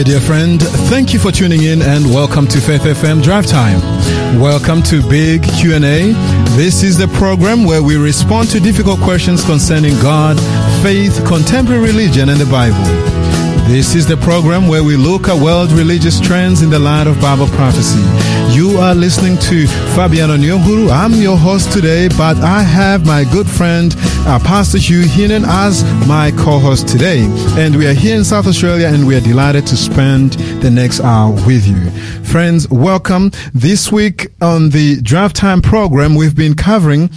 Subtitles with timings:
[0.00, 0.62] my dear friend.
[0.88, 3.80] Thank you for tuning in and welcome to Faith FM Drive Time.
[4.40, 6.12] Welcome to Big Q&A.
[6.56, 10.38] This is the program where we respond to difficult questions concerning God,
[10.82, 12.78] faith, contemporary religion and the Bible.
[13.68, 17.20] This is the program where we look at world religious trends in the light of
[17.20, 18.00] Bible prophecy.
[18.52, 20.90] You are listening to Fabiano Nyonguru.
[20.90, 23.94] I'm your host today, but I have my good friend,
[24.26, 27.20] uh, Pastor Hugh Heenan, as my co-host today.
[27.56, 30.32] And we are here in South Australia and we are delighted to spend
[30.62, 31.90] the next hour with you.
[32.24, 33.30] Friends, welcome.
[33.54, 37.10] This week on the Drive Time program, we've been covering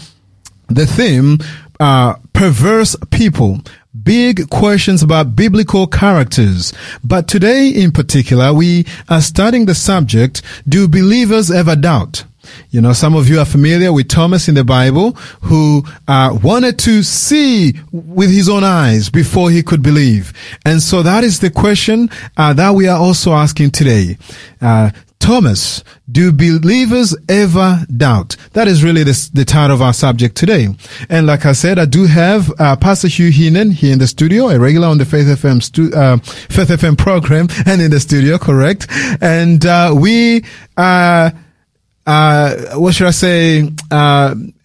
[0.68, 1.40] the theme,
[1.80, 3.60] uh, perverse people
[4.04, 6.74] big questions about biblical characters.
[7.04, 12.26] But today in particular, we are studying the subject, do believers ever doubt?
[12.72, 16.78] You know, some of you are familiar with Thomas in the Bible who uh, wanted
[16.80, 20.34] to see with his own eyes before he could believe.
[20.66, 24.18] And so that is the question uh, that we are also asking today.
[24.62, 24.92] Uh,
[25.24, 28.36] Thomas, do believers ever doubt?
[28.52, 30.68] That is really the, the, title of our subject today.
[31.10, 34.50] And like I said, I do have uh, Pastor Hugh Heenan here in the studio,
[34.50, 38.38] a regular on the Faith FM stu- uh, Faith FM program, and in the studio,
[38.38, 38.88] correct?
[39.22, 40.44] And uh, we,
[40.76, 41.32] uh,
[42.06, 43.72] uh, what should I say?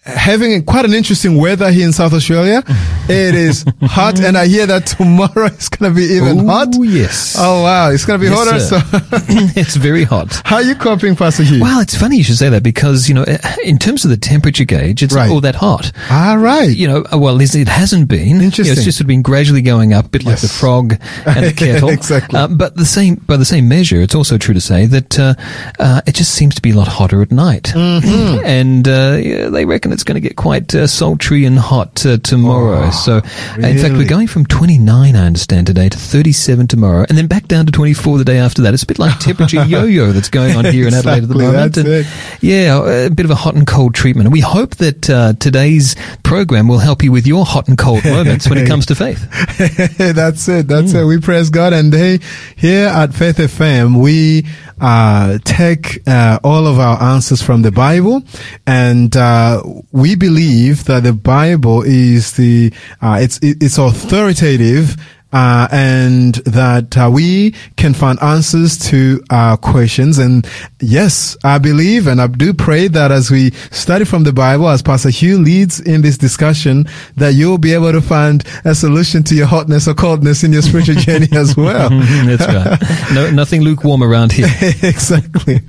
[0.09, 2.63] Having quite an interesting weather here in South Australia.
[3.09, 6.69] it is hot, and I hear that tomorrow it's going to be even Ooh, hot.
[6.81, 7.37] yes.
[7.39, 8.81] Oh wow, it's going to be Yes, hotter.
[8.81, 8.81] So,
[9.61, 10.41] it's very hot.
[10.45, 11.61] how are you coping, Pastor Hugh?
[11.63, 13.25] Well, it's funny you should say that because, you know,
[13.65, 15.27] in terms of the temperature gauge, it's Right.
[15.27, 15.93] not all that hot.
[16.11, 16.71] All right.
[16.75, 18.29] You know, uh, well, it hasn't been.
[18.29, 18.73] You know, Interesting.
[18.77, 20.95] it's just been gradually going up, a bit like the frog
[21.27, 21.89] and the kettle.
[21.91, 22.39] Exactly.
[22.39, 25.35] Uh, but the same, by the same measure, it's also true to say that uh,
[25.79, 27.65] uh, it just seems to be a lot hotter at night.
[27.75, 28.45] Mm-hmm.
[28.45, 32.19] And uh, yeah, they reckon it's going to get quite uh, sultry and hot uh,
[32.19, 32.89] tomorrow.
[32.91, 33.21] so, uh,
[33.59, 37.49] in fact, we're going from 29, I understand, today to 37 tomorrow, and then back
[37.49, 38.75] down to 24 the day after that.
[38.75, 41.77] It's a bit like temperature yo-yo that's going on here in Adelaide at the moment.
[41.77, 42.07] And,
[42.41, 44.27] yeah, a bit of a hot and cold treatment.
[44.27, 48.05] And we hope that uh, today's program will help you with your hot and cold
[48.05, 49.19] moments when it comes to faith.
[49.99, 50.69] that's it.
[50.69, 50.99] That's Hmm.
[50.99, 51.05] it.
[51.07, 51.73] We praise God.
[51.73, 52.21] And hey,
[52.57, 54.47] here at Faith FM, we
[54.81, 58.23] uh, take uh, all of our answers from the Bible,
[58.67, 59.61] and uh,
[59.93, 64.97] we believe that the Bible is the uh, it's it's authoritative.
[65.31, 70.17] Uh, and that uh, we can find answers to our questions.
[70.19, 70.49] And
[70.81, 74.81] yes, I believe and I do pray that as we study from the Bible, as
[74.81, 76.87] Pastor Hugh leads in this discussion,
[77.17, 80.63] that you'll be able to find a solution to your hotness or coldness in your
[80.63, 81.91] spiritual journey as well.
[82.25, 83.13] That's right.
[83.15, 84.49] No, nothing lukewarm around here.
[84.83, 85.61] exactly.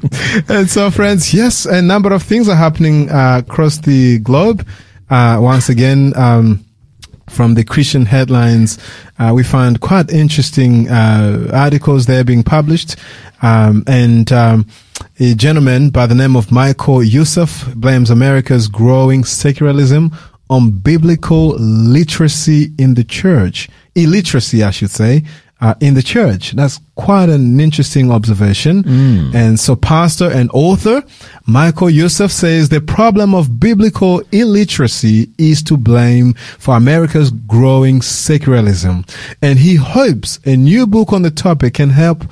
[0.47, 4.65] And so, friends, yes, a number of things are happening uh, across the globe.
[5.09, 6.63] Uh, once again, um,
[7.29, 8.77] from the Christian headlines,
[9.17, 12.95] uh, we find quite interesting uh, articles there being published.
[13.41, 14.67] Um, and um,
[15.19, 20.11] a gentleman by the name of Michael Youssef blames America's growing secularism
[20.49, 23.69] on biblical literacy in the church.
[23.95, 25.23] Illiteracy, I should say,
[25.61, 26.51] uh, in the church.
[26.51, 28.83] That's quite an interesting observation.
[29.35, 31.03] And so pastor and author
[31.45, 39.03] Michael Youssef says the problem of biblical illiteracy is to blame for America's growing secularism.
[39.41, 42.23] And he hopes a new book on the topic can help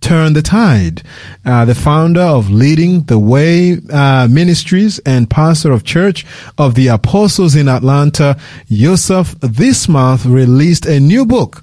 [0.00, 1.02] turn the tide.
[1.44, 6.26] Uh, the founder of Leading the Way uh, Ministries and pastor of Church
[6.58, 11.62] of the Apostles in Atlanta, Youssef, this month released a new book.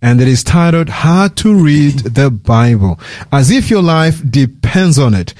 [0.00, 3.00] And it is titled How to Read the Bible,
[3.32, 5.34] as if your life depends on it.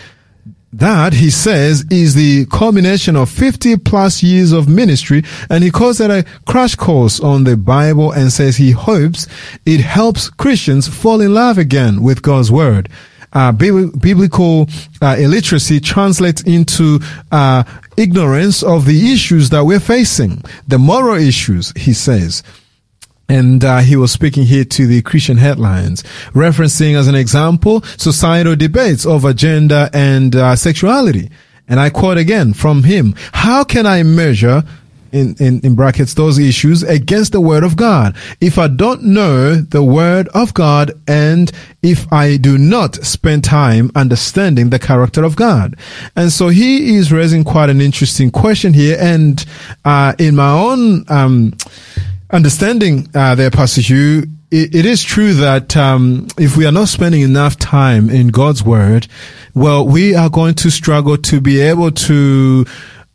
[0.72, 5.98] That, he says, is the culmination of 50 plus years of ministry, and he calls
[6.00, 9.26] it a crash course on the Bible and says he hopes
[9.64, 12.90] it helps Christians fall in love again with God's Word.
[13.32, 14.68] Uh, bibli- biblical
[15.00, 16.98] uh, illiteracy translates into
[17.32, 17.62] uh,
[17.96, 22.42] ignorance of the issues that we're facing, the moral issues, he says.
[23.28, 26.02] And uh, he was speaking here to the Christian headlines,
[26.32, 31.30] referencing as an example societal debates over gender and uh, sexuality.
[31.68, 34.64] And I quote again from him: "How can I measure?"
[35.10, 38.14] In, in, in brackets, those issues against the word of God.
[38.42, 41.50] If I don't know the word of God and
[41.82, 45.76] if I do not spend time understanding the character of God.
[46.14, 48.98] And so he is raising quite an interesting question here.
[49.00, 49.42] And,
[49.82, 51.54] uh, in my own, um,
[52.30, 56.88] understanding uh, there, Pastor Hugh, it, it is true that um, if we are not
[56.88, 59.06] spending enough time in God's Word,
[59.54, 62.64] well, we are going to struggle to be able to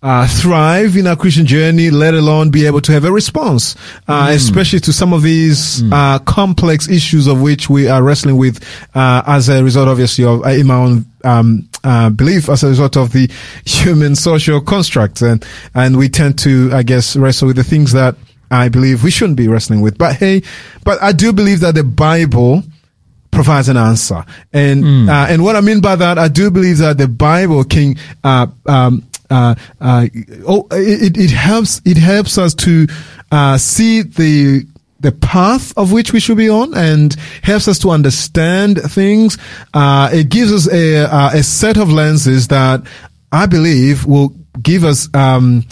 [0.04, 3.75] uh, thrive in our Christian journey, let alone be able to have a response,
[4.10, 8.62] uh, especially to some of these uh, complex issues of which we are wrestling with
[8.95, 12.68] uh, as a result, obviously, of uh, in my own um, uh, belief, as a
[12.68, 13.31] result of the
[13.66, 18.18] human social construct, and and we tend to, I guess, wrestle with the things that
[18.54, 19.98] I believe we shouldn't be wrestling with.
[19.98, 20.44] But hey,
[20.84, 22.64] but I do believe that the Bible
[23.32, 24.24] provides an answer.
[24.54, 27.96] And uh, and what I mean by that, I do believe that the Bible can
[28.24, 30.08] uh, um, uh, uh,
[30.48, 32.88] oh, it, it helps it helps us to
[33.32, 34.66] uh, see the
[35.00, 39.38] the path of which we should be on and helps us to understand things.
[39.74, 42.82] Uh, it gives us a uh, a set of lenses that
[43.32, 44.30] I believe will
[44.62, 45.66] give us um,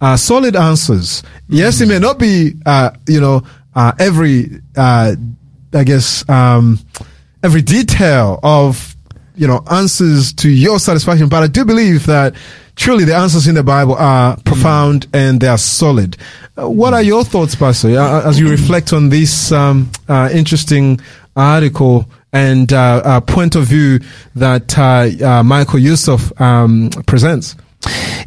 [0.00, 1.22] uh, solid answers.
[1.48, 3.42] Yes, it may not be uh, you know
[3.74, 5.14] uh, every uh,
[5.72, 6.78] I guess um,
[7.42, 8.96] every detail of
[9.34, 12.34] you know answers to your satisfaction, but I do believe that
[12.74, 16.16] truly the answers in the Bible are profound and they are solid.
[16.58, 21.00] Uh, what are your thoughts, Pastor, as you reflect on this um, uh, interesting
[21.34, 22.06] article?
[22.32, 22.68] And
[23.26, 24.00] point of view
[24.34, 24.76] that
[25.46, 27.56] Michael Youssef um, presents.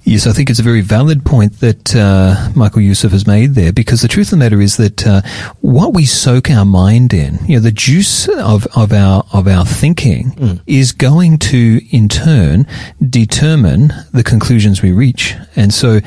[0.03, 3.71] Yes, I think it's a very valid point that uh, Michael Youssef has made there,
[3.71, 5.21] because the truth of the matter is that uh,
[5.61, 9.65] what we soak our mind in, you know, the juice of, of our of our
[9.65, 12.65] thinking is going to, in turn,
[13.09, 15.35] determine the conclusions we reach.
[15.55, 15.99] And so,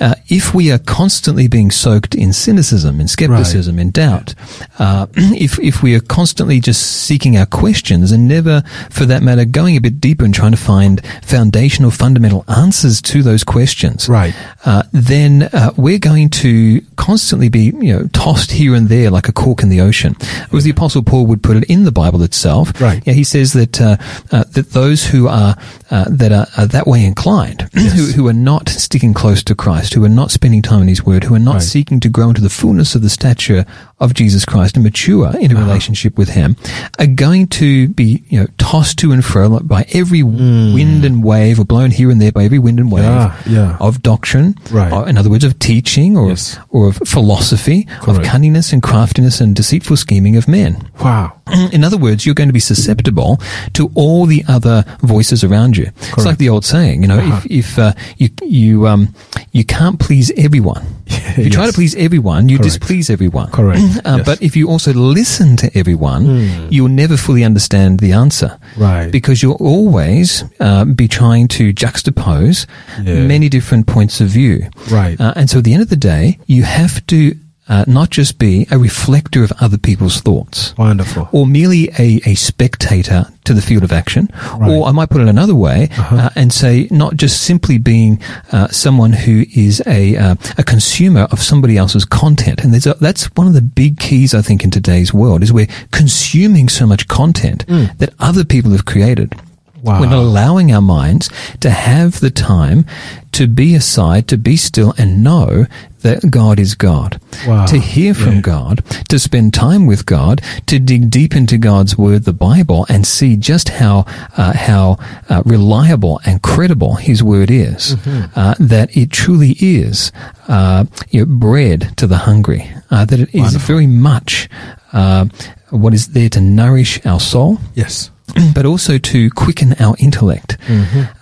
[0.00, 4.34] uh, if we are constantly being soaked in cynicism, in skepticism, in doubt,
[4.78, 9.44] uh, if if we are constantly just seeking our questions and never, for that matter,
[9.44, 14.34] going a bit deeper and trying to find foundational, fundamental answers to those questions, Right.
[14.64, 19.28] uh, then uh, we're going to constantly be, you know, tossed here and there like
[19.28, 20.16] a cork in the ocean.
[20.52, 23.02] As the Apostle Paul would put it in the Bible itself, Right.
[23.06, 23.96] Yeah, he says that uh,
[24.32, 25.56] uh, that those who are
[25.90, 29.89] uh, that are, are that way inclined, who, who are not sticking close to Christ,
[29.94, 31.62] who are not spending time in His Word, who are not Right.
[31.62, 33.64] seeking to grow into the fullness of the stature
[34.00, 35.64] of Jesus Christ and mature in a Uh-huh.
[35.66, 36.56] relationship with Him,
[36.98, 41.60] are going to be, you know, tossed to and fro by every wind and wave,
[41.60, 43.04] or blown here and there by every wind and wave.
[43.04, 43.76] Yeah, yeah.
[43.80, 44.92] of doctrine, Right.
[44.92, 46.58] or in other words, of teaching, or Yes.
[46.70, 48.20] or of philosophy, Correct.
[48.20, 50.76] of cunningness and craftiness and deceitful scheming of men.
[51.02, 51.32] Wow.
[51.72, 53.40] In other words, you're going to be susceptible
[53.74, 55.90] to all the other voices around you.
[56.16, 57.40] It's like the old saying, you know, Uh-huh.
[57.44, 59.12] if, if uh, you you um,
[59.52, 60.82] you can't please everyone.
[61.30, 62.80] If you try to please everyone, you Correct.
[62.80, 63.50] displease everyone.
[63.50, 63.80] Correct.
[64.04, 64.26] Uh, Yes.
[64.26, 66.24] But if you also listen to everyone,
[66.70, 68.58] you'll never fully understand the answer.
[68.76, 69.10] Right.
[69.12, 72.66] Because you'll always uh, be trying to juxtapose
[73.04, 73.26] Yeah.
[73.26, 74.68] many different points of view.
[74.90, 75.20] Right.
[75.20, 77.34] Uh, and so at the end of the day, you have to
[77.70, 81.28] uh, not just be a reflector of other people's thoughts Wonderful.
[81.32, 84.28] or merely a, a spectator to the field of action.
[84.58, 84.70] Right.
[84.70, 88.20] Or I might put it another way uh, and say not just simply being
[88.52, 92.60] uh, someone who is a, uh, a consumer of somebody else's content.
[92.62, 95.52] And there's a, that's one of the big keys, I think, in today's world is
[95.52, 99.34] we're consuming so much content that other people have created.
[99.82, 100.00] Wow.
[100.00, 101.30] We're not allowing our minds
[101.60, 102.84] to have the time
[103.32, 105.66] to be aside, to be still and know
[106.02, 107.20] that God is God.
[107.46, 107.66] Wow.
[107.66, 108.40] To hear from Yeah.
[108.40, 113.06] God, to spend time with God, to dig deep into God's word, the Bible, and
[113.06, 114.04] see just how
[114.36, 114.98] uh, how
[115.28, 117.94] uh, reliable and credible His word is.
[117.96, 118.38] Mm-hmm.
[118.38, 120.10] Uh, that it truly is
[120.48, 122.70] uh, you know, bread to the hungry.
[122.90, 124.48] Uh, that it is very much
[124.92, 125.26] uh,
[125.70, 128.10] what is there to nourish our soul Yes.
[128.54, 130.56] but also to quicken our intellect.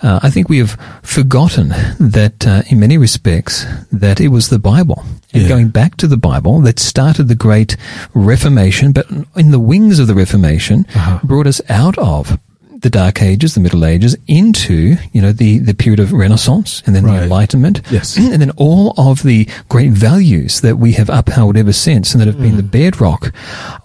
[0.02, 1.68] Uh, I think we have forgotten
[2.00, 5.48] that, uh, in many respects, that it was the Bible and Yeah.
[5.48, 7.76] going back to the Bible that started the great
[8.14, 11.18] Reformation, but in the wings of the Reformation, Uh-huh.
[11.22, 12.38] brought us out of
[12.80, 16.94] the Dark Ages, the Middle Ages, into you know the the period of Renaissance and
[16.94, 17.18] then Right.
[17.18, 18.16] the Enlightenment, Yes.
[18.32, 22.26] and then all of the great values that we have upheld ever since, and that
[22.26, 23.32] have been the bedrock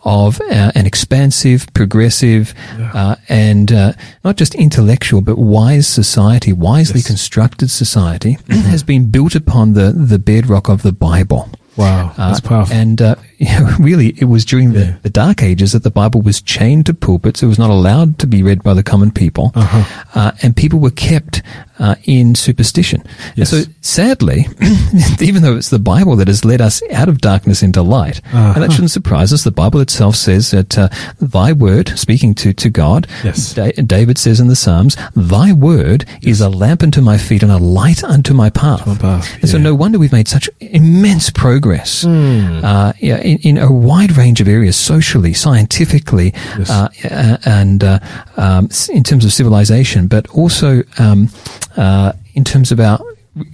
[0.04, 2.54] of uh, an expansive, progressive,
[2.94, 7.08] uh, and uh, not just intellectual but wise society, wisely Yes.
[7.08, 11.50] constructed society, has been built upon the the bedrock of the Bible.
[11.76, 12.14] Wow.
[12.18, 12.76] That's Uh, powerful.
[12.76, 14.96] And uh, know, really, it was during the, Yeah.
[15.02, 17.42] the Dark Ages that the Bible was chained to pulpits.
[17.44, 19.52] It was not allowed to be read by the common people.
[19.56, 20.04] Uh-huh.
[20.14, 21.42] Uh, and people were kept
[21.80, 23.02] uh, in superstition.
[23.02, 23.50] And Yes.
[23.50, 24.46] so, sadly,
[25.20, 28.54] even though it's the Bible that has led us out of darkness into light, Uh-huh.
[28.56, 30.90] and that shouldn't surprise us, the Bible itself says that uh,
[31.20, 33.54] thy word, speaking to, to God, Yes.
[33.56, 37.52] Da- David says in the Psalms, thy word is a lamp unto my feet and
[37.52, 38.86] a light unto my path.
[38.86, 41.63] my path, And so no wonder we've made such immense progress
[42.06, 46.70] uh, yeah, in, in a wide range of areas, socially, scientifically, Yes.
[46.70, 48.00] uh, uh, and uh,
[48.38, 51.30] um, in terms of civilization, but also um,
[51.78, 53.00] uh, in terms of our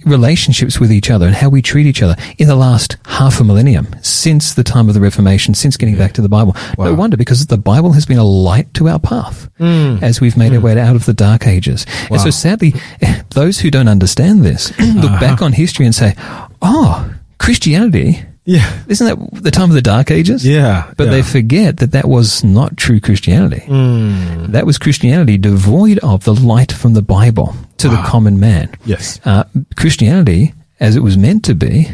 [0.04, 3.44] relationships with each other and how we treat each other in the last half a
[3.44, 6.54] millennium since the time of the Reformation, since getting back to the Bible.
[6.76, 10.52] No wonder because the Bible has been a light to our path as we've made
[10.54, 11.86] our way out of the dark ages.
[12.10, 12.74] And so sadly,
[13.30, 16.14] those who don't understand this look back on history and say,
[16.60, 17.10] oh,
[17.40, 18.70] Christianity, Yeah.
[18.86, 20.46] isn't that the time of the dark ages?
[20.46, 20.92] Yeah.
[20.96, 21.10] But yeah.
[21.10, 23.64] they forget that that was not true Christianity.
[23.66, 24.52] Mm.
[24.52, 28.68] That was Christianity devoid of the light from the Bible to the common man.
[28.84, 29.18] Yes.
[29.24, 29.44] Uh,
[29.76, 31.86] Christianity, as it was meant to be,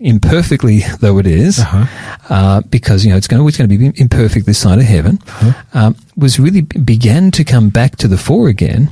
[0.00, 1.86] imperfectly though it is, Uh-huh.
[2.28, 5.18] uh, because you know it's going always going to be imperfect this side of heaven,
[5.72, 8.90] um, was really began to come back to the fore again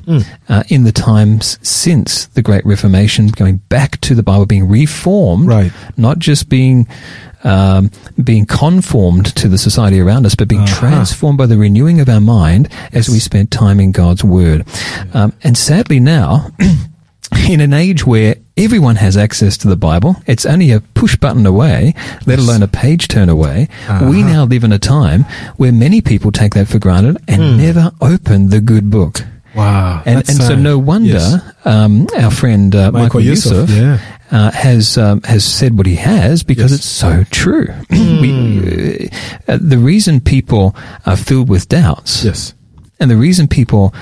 [0.48, 5.46] uh, in the times since the Great Reformation, going back to the Bible, being reformed,
[5.48, 5.72] Right.
[5.96, 6.86] not just being
[7.44, 7.90] um,
[8.22, 10.78] being conformed to the society around us, but being Uh-huh.
[10.78, 14.64] transformed by the renewing of our mind as we spent time in God's Word.
[15.12, 16.46] Um, and sadly now,
[17.50, 21.46] in an age where everyone has access to the Bible, it's only a push button
[21.46, 21.94] away,
[22.26, 23.68] let alone a page turn away.
[23.88, 24.12] We Uh-huh.
[24.28, 25.24] now live in a time
[25.56, 29.24] where many people take that for granted and never open the good book.
[29.54, 30.02] Wow.
[30.06, 31.40] And, and so no wonder Yes.
[31.64, 33.98] um, our friend uh, Michael, Michael Youssef, yeah.
[34.30, 36.80] uh, has um, has said what he has because Yes.
[36.80, 37.68] it's so true.
[37.92, 38.20] Hmm.
[38.22, 39.10] we,
[39.48, 42.54] uh, the reason people are filled with doubts, Yes.
[42.98, 43.92] and the reason people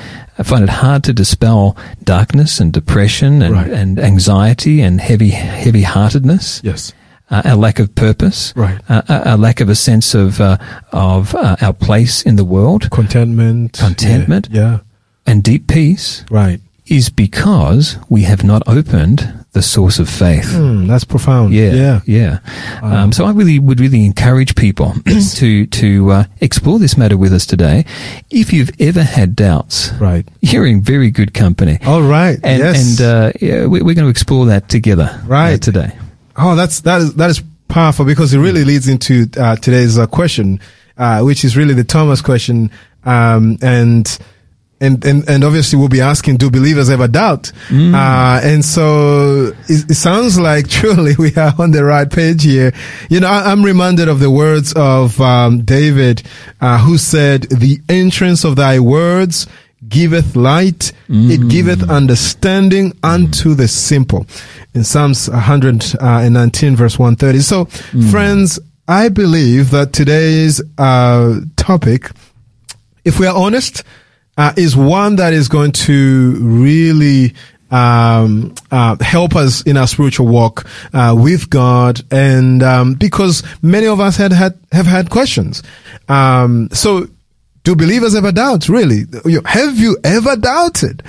[0.42, 3.70] find it hard to dispel darkness and depression and, Right.
[3.70, 6.92] and anxiety and heavy heavy heartedness, Yes.
[7.30, 8.78] uh, a lack of purpose, Right.
[8.88, 10.56] uh, a, a lack of a sense of uh,
[10.92, 13.72] of uh, our place in the world, Contentment.
[13.78, 14.48] Contentment.
[14.50, 14.60] Yeah.
[14.60, 14.78] yeah.
[15.26, 16.60] and deep peace Right.
[16.86, 20.44] is because we have not opened the source of faith.
[20.54, 21.52] Mm, that's profound.
[21.52, 22.00] Yeah, Yeah.
[22.06, 22.38] yeah.
[22.82, 24.94] Um, so I really would really encourage people
[25.34, 27.84] to to uh, explore this matter with us today.
[28.30, 30.26] If you've ever had doubts, Right.
[30.40, 31.78] you're in very good company.
[31.84, 32.38] All right.
[32.44, 33.00] And yes.
[33.00, 35.60] and uh, yeah, we- we're going to explore that together uh, Right.
[35.60, 35.98] today.
[36.36, 40.06] Oh, that's that is that is powerful because it really leads into uh, today's uh,
[40.06, 40.60] question,
[40.96, 42.70] uh, which is really the Thomas question,
[43.04, 44.06] um, and.
[44.82, 47.52] And, and and obviously we'll be asking, do believers ever doubt?
[47.94, 52.72] Uh, and so it, it sounds like truly we are on the right page here.
[53.10, 56.22] You know, I, I'm reminded of the words of um, David,
[56.62, 59.46] uh, who said, "The entrance of thy words
[59.86, 64.26] giveth light; it giveth understanding unto the simple."
[64.72, 67.40] In Psalms 119, verse 130.
[67.40, 67.64] So,
[68.10, 68.58] friends,
[68.88, 72.10] I believe that today's uh, topic,
[73.04, 73.82] if we are honest,
[74.40, 77.34] uh, is one that is going to really
[77.70, 83.86] um, uh, help us in our spiritual walk uh, with God, and um, because many
[83.86, 85.62] of us had had have had questions.
[86.08, 87.06] Um, so
[87.62, 88.68] do believers ever doubt?
[88.68, 89.04] Really?
[89.44, 91.02] Have you ever doubted?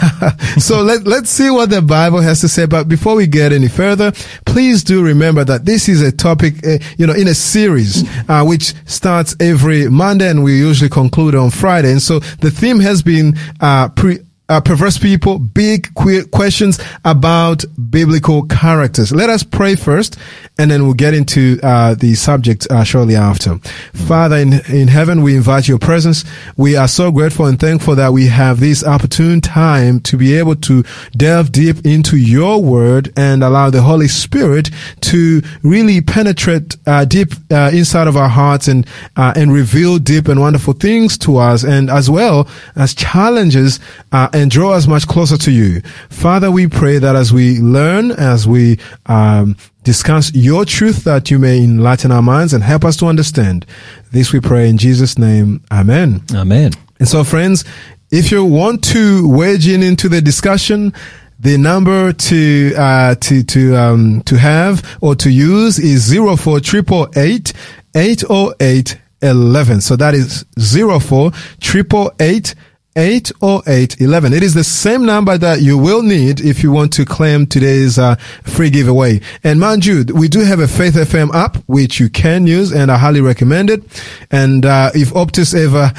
[0.58, 2.66] so let, let's see what the Bible has to say.
[2.66, 4.12] But before we get any further,
[4.46, 8.44] please do remember that this is a topic, uh, you know, in a series, uh,
[8.44, 11.92] which starts every Monday and we usually conclude on Friday.
[11.92, 17.64] And so the theme has been, uh, pre, uh, perverse people, big que- questions about
[17.90, 19.12] biblical characters.
[19.12, 20.18] Let us pray first,
[20.58, 23.58] and then we'll get into uh, the subject uh, shortly after.
[23.94, 26.24] Father in in heaven, we invite your presence.
[26.56, 30.56] We are so grateful and thankful that we have this opportune time to be able
[30.56, 30.84] to
[31.16, 34.70] delve deep into your word and allow the Holy Spirit
[35.02, 40.26] to really penetrate uh, deep uh, inside of our hearts and uh, and reveal deep
[40.26, 43.78] and wonderful things to us, and as well as challenges
[44.12, 45.82] uh, and draw us much closer to you.
[46.08, 49.54] Father, we pray that as we learn, as we um,
[49.84, 53.66] discuss your truth, that you may enlighten our minds and help us to understand.
[54.12, 55.62] This we pray in Jesus' name.
[55.70, 56.22] Amen.
[56.34, 56.72] Amen.
[56.98, 57.64] And so, friends,
[58.10, 60.94] if you want to wedge in into the discussion,
[61.38, 66.60] the number to uh, to to um, to have or to use is zero four
[66.60, 67.52] triple eight
[67.94, 69.80] eight oh eight eleven.
[69.80, 71.30] So that is zero four
[71.60, 72.54] triple eight.
[72.96, 74.32] 80811.
[74.32, 78.00] It is the same number that you will need if you want to claim today's
[78.00, 79.20] uh, free giveaway.
[79.44, 82.90] And mind you, we do have a Faith FM app which you can use and
[82.90, 83.84] I highly recommend it.
[84.32, 85.92] And uh, if Optus ever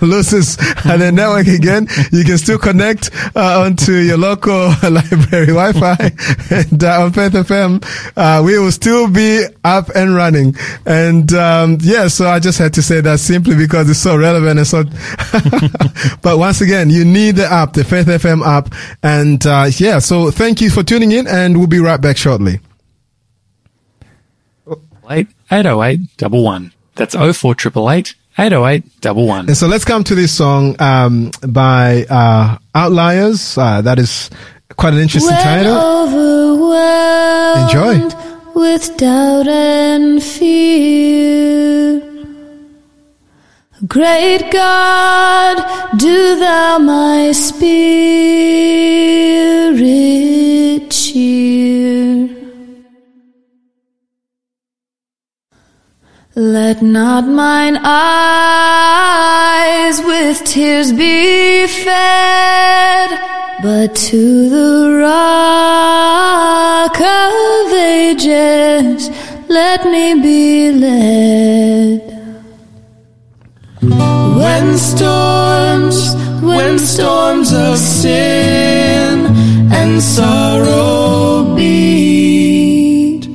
[0.06, 5.96] loses and the network again, you can still connect uh, onto your local library Wi-Fi
[6.50, 7.82] and uh, on Faith FM.
[8.14, 10.54] Uh, we will still be up and running.
[10.84, 14.58] And um, yeah, so I just had to say that simply because it's so relevant
[14.58, 14.84] and so.
[16.22, 19.98] but once again, you need the app, the Faith FM app, and uh, yeah.
[19.98, 22.60] So thank you for tuning in, and we'll be right back shortly.
[25.10, 26.72] eight eight oh eight double one.
[26.94, 29.48] That's oh four triple eight eight oh eight double one.
[29.48, 33.56] And so let's come to this song um, by uh, Outliers.
[33.58, 34.30] Uh, that is
[34.76, 35.76] Quite an interesting when title.
[35.76, 38.52] overwhelmed Enjoy.
[38.54, 42.00] with doubt and fear.
[43.88, 45.56] Great God,
[45.96, 47.70] do thou my spirit
[50.90, 52.28] cheer.
[56.34, 58.02] Let not mine eyes
[60.02, 63.18] with tears be fed,
[63.62, 69.08] but to the rock of ages
[69.48, 72.09] let me be led.
[74.40, 79.26] When storms, when storms of sin
[79.70, 83.26] and sorrow beat,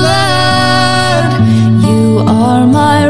[2.74, 3.03] my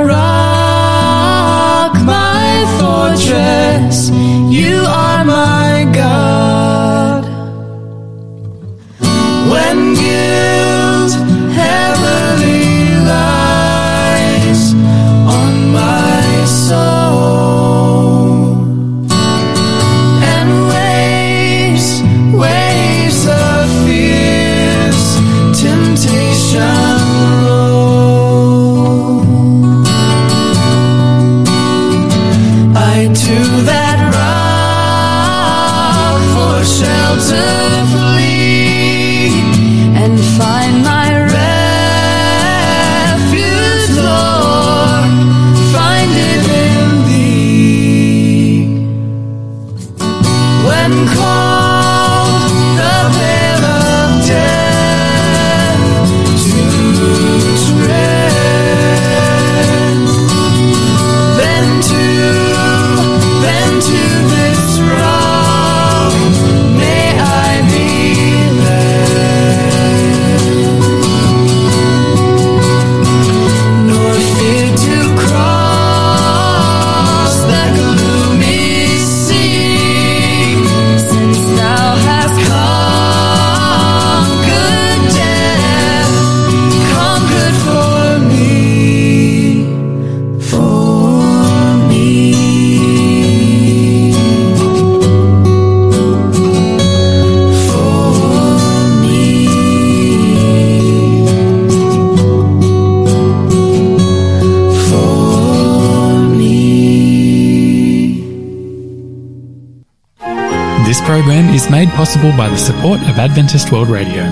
[111.64, 114.24] is made possible by the support of Adventist World Radio.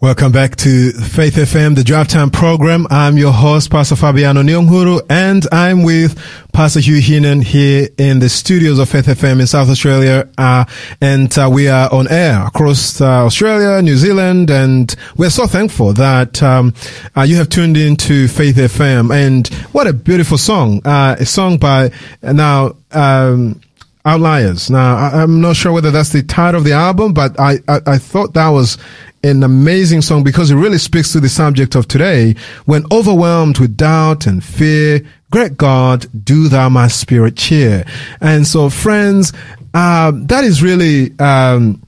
[0.00, 2.86] Welcome back to Faith FM, the Drive Time program.
[2.90, 6.18] I'm your host, Pastor Fabiano Nyonguru, and I'm with
[6.52, 10.28] Pastor Hugh Heenan here in the studios of Faith FM in South Australia.
[10.38, 10.64] Uh,
[11.00, 15.92] and uh, we are on air across uh, Australia, New Zealand, and we're so thankful
[15.94, 16.74] that um,
[17.16, 19.14] uh, you have tuned in to Faith FM.
[19.14, 20.80] And what a beautiful song!
[20.84, 22.74] Uh, a song by now.
[22.92, 23.60] Um,
[24.04, 24.70] Outliers.
[24.70, 27.80] Now, I, I'm not sure whether that's the title of the album, but I, I,
[27.86, 28.78] I thought that was
[29.22, 32.34] an amazing song because it really speaks to the subject of today.
[32.64, 37.84] When overwhelmed with doubt and fear, great God, do thou my spirit cheer.
[38.20, 39.34] And so, friends,
[39.74, 41.82] uh, that is really, um,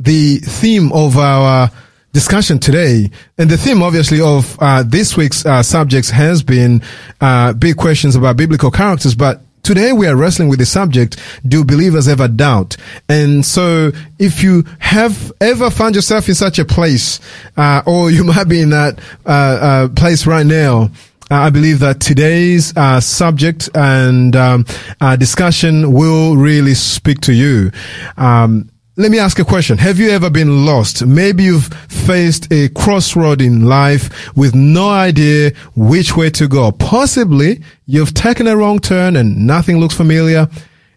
[0.00, 1.70] the theme of our
[2.12, 3.10] discussion today.
[3.36, 6.82] And the theme, obviously, of uh, this week's uh, subjects has been
[7.20, 11.16] uh, big questions about biblical characters, but Today we are wrestling with the subject,
[11.46, 12.76] do believers ever doubt?
[13.08, 17.20] And so if you have ever found yourself in such a place,
[17.56, 20.90] uh, or you might be in that, uh, uh, place right now,
[21.30, 24.64] uh, I believe that today's uh, subject and um,
[25.00, 27.70] uh, discussion will really speak to you.
[28.16, 29.78] Um, let me ask a question.
[29.78, 31.06] Have you ever been lost?
[31.06, 36.72] Maybe you've faced a crossroad in life with no idea which way to go.
[36.72, 40.48] Possibly you've taken a wrong turn and nothing looks familiar.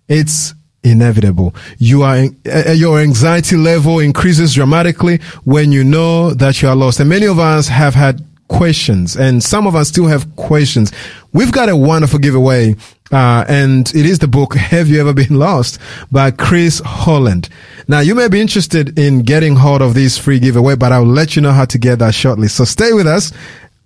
[0.07, 1.53] It's inevitable.
[1.77, 6.99] You are, uh, your anxiety level increases dramatically when you know that you are lost.
[6.99, 10.91] And many of us have had questions and some of us still have questions.
[11.33, 12.75] We've got a wonderful giveaway.
[13.11, 15.79] Uh, and it is the book Have You Ever Been Lost
[16.13, 17.49] by Chris Holland.
[17.89, 21.35] Now you may be interested in getting hold of this free giveaway, but I'll let
[21.35, 22.47] you know how to get that shortly.
[22.47, 23.33] So stay with us.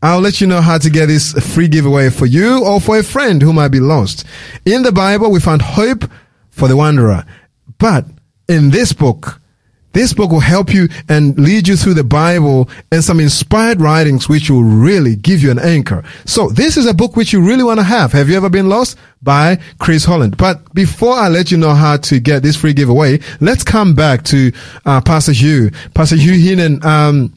[0.04, 3.04] I'll let you know how to get this free giveaway for you or for a
[3.04, 4.26] friend who might be lost.
[4.64, 6.04] In the Bible, we found hope
[6.52, 7.26] for the wanderer.
[7.80, 8.06] But
[8.48, 9.42] in this book,
[9.96, 14.28] this book will help you and lead you through the Bible and some inspired writings
[14.28, 16.04] which will really give you an anchor.
[16.26, 18.12] So this is a book which you really want to have.
[18.12, 18.98] Have you ever been lost?
[19.24, 20.36] By Chris Holland.
[20.36, 24.24] But before I let you know how to get this free giveaway, let's come back
[24.26, 24.52] to
[24.86, 25.72] uh, Pastor Hugh.
[25.94, 27.34] Pastor Hugh Heenan, um,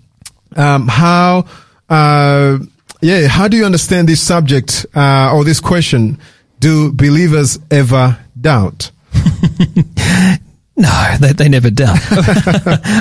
[0.56, 1.46] um, how,
[1.88, 2.58] uh,
[3.00, 6.18] yeah, how do you understand this subject uh, or this question?
[6.58, 8.90] Do believers ever doubt?
[10.78, 11.98] No, they, they never doubt.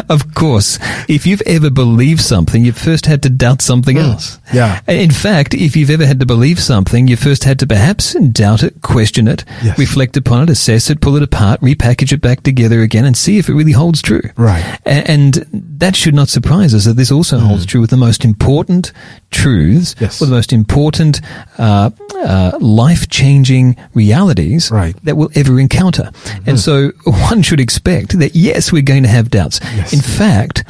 [0.09, 4.39] of course, if you've ever believed something, you've first had to doubt something else.
[4.53, 4.81] yeah.
[4.87, 8.63] In fact, if you've ever had to believe something, you first had to perhaps doubt
[8.63, 9.77] it, question it, Yes.
[9.77, 13.37] reflect upon it, assess it, pull it apart, repackage it back together again, and see
[13.37, 14.21] if it really holds true.
[14.35, 14.63] Right.
[14.85, 15.45] A- And
[15.79, 18.91] that should not surprise us that this also holds true with the most important
[19.29, 20.19] truths, Yes.
[20.21, 21.21] or the most important
[21.59, 21.91] uh,
[22.25, 24.95] uh, life-changing realities Right.
[25.03, 26.09] that we'll ever encounter.
[26.47, 29.59] And so one should expect that yes, we're going to have doubts.
[29.75, 29.91] Yes.
[29.91, 30.63] In fact,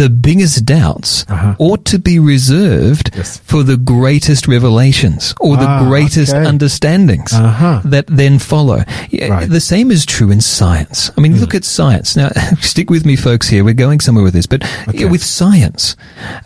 [0.00, 1.54] the biggest doubts Uh-huh.
[1.58, 3.40] ought to be reserved Yes.
[3.50, 6.46] for the greatest revelations or Ah, the greatest okay.
[6.52, 7.80] understandings Uh-huh.
[7.94, 8.84] that then follow.
[9.12, 9.48] Right.
[9.48, 11.10] The same is true in science.
[11.16, 12.16] I mean, look at science.
[12.20, 12.28] Now,
[12.60, 13.64] stick with me, folks, here.
[13.64, 15.06] We're going somewhere with this, but Okay.
[15.06, 15.96] with science,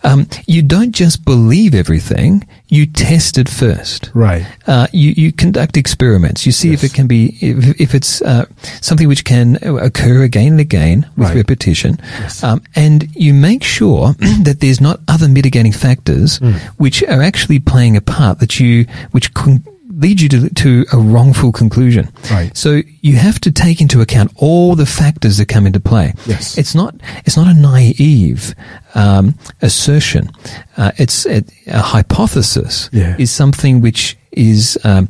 [0.03, 4.45] um, you don't just believe everything, you test it first Right.
[4.67, 6.45] uh, you, you conduct experiments.
[6.45, 8.45] You see if it can be, if, if it's uh,
[8.81, 11.35] something which can occur again and again with Right.
[11.37, 11.97] repetition.
[12.19, 12.43] Yes.
[12.43, 16.51] Um, and you make sure that there's not other mitigating factors Hmm.
[16.77, 19.63] which are actually playing a part that you, which con-
[19.99, 22.07] lead you to, to a wrongful conclusion.
[22.31, 22.55] Right.
[22.55, 26.13] So you have to take into account all the factors that come into play.
[26.27, 26.57] Yes.
[26.57, 26.93] It's not,
[27.25, 28.53] it's not a naive,
[28.95, 30.29] um, assertion.
[30.77, 33.15] Uh, it's a, a hypothesis Yeah.
[33.17, 35.09] is something which is um,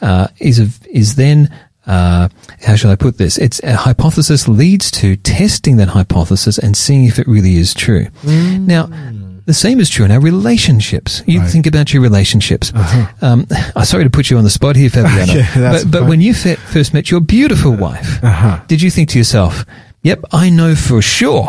[0.00, 1.48] uh, is a, is then
[1.86, 2.28] uh,
[2.60, 3.38] how shall I put this?
[3.38, 8.06] It's a hypothesis leads to testing that hypothesis and seeing if it really is true.
[8.24, 8.88] Now.
[9.48, 11.22] The same is true in our relationships.
[11.26, 11.50] You Right.
[11.50, 12.70] think about your relationships.
[13.22, 15.32] Um, I'm sorry to put you on the spot here, Fabiano.
[15.56, 18.60] Yeah, but but when you first met your beautiful wife, Uh-huh.
[18.68, 19.64] did you think to yourself,
[20.02, 21.48] "Yep, I know for sure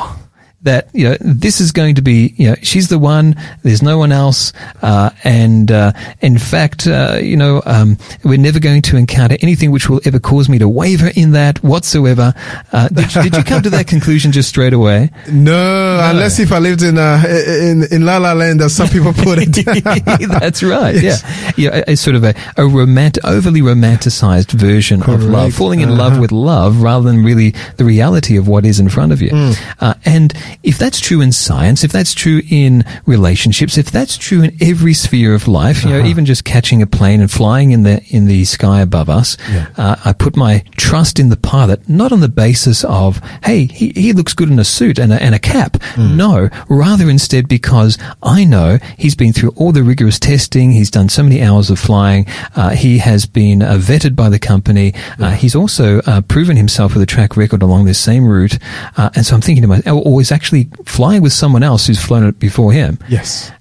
[0.64, 3.36] that you know this is going to be you know she's the one.
[3.64, 8.60] There's no one else, uh, and uh, in fact, uh, you know, um, we're never
[8.60, 12.34] going to encounter anything which will ever cause me to waver in that whatsoever."
[12.74, 15.10] Uh, did, did you come to that conclusion just straight away?
[15.32, 19.14] No, unless if I lived in uh, in in La La Land, as some people
[19.14, 19.50] put it.
[20.40, 20.96] That's right.
[21.00, 21.24] Yes.
[21.58, 21.84] Yeah, yeah.
[21.88, 26.14] A, a sort of a, a romant, overly romanticized version of love, falling in love
[26.14, 26.22] Uh-huh.
[26.22, 29.30] with love rather than really the reality of what is in front of you.
[29.30, 29.74] Mm.
[29.80, 30.34] Uh, and
[30.64, 34.94] if that's true in science, if that's true in relationships, if that's true in every
[34.94, 36.08] sphere of life, you know, Uh-huh.
[36.08, 39.66] even just catching a plane and flying in the in the sky above us, Yeah.
[39.78, 43.92] uh, I put my trust in the pilot, not on the basis of, hey, he,
[43.96, 45.82] he looks good in a suit and a, and a cap.
[45.96, 46.18] Hmm.
[46.18, 50.72] No, rather instead because I know he's been through all the rigorous testing.
[50.72, 52.26] He's done so many hours of flying.
[52.56, 54.94] Uh, he has been uh, vetted by the company.
[55.20, 58.58] Uh, he's also uh, proven himself with a track record along this same route.
[58.98, 62.02] Uh, and so I'm thinking to myself, or is actually flying with someone else who's
[62.02, 63.52] flown it before him yes.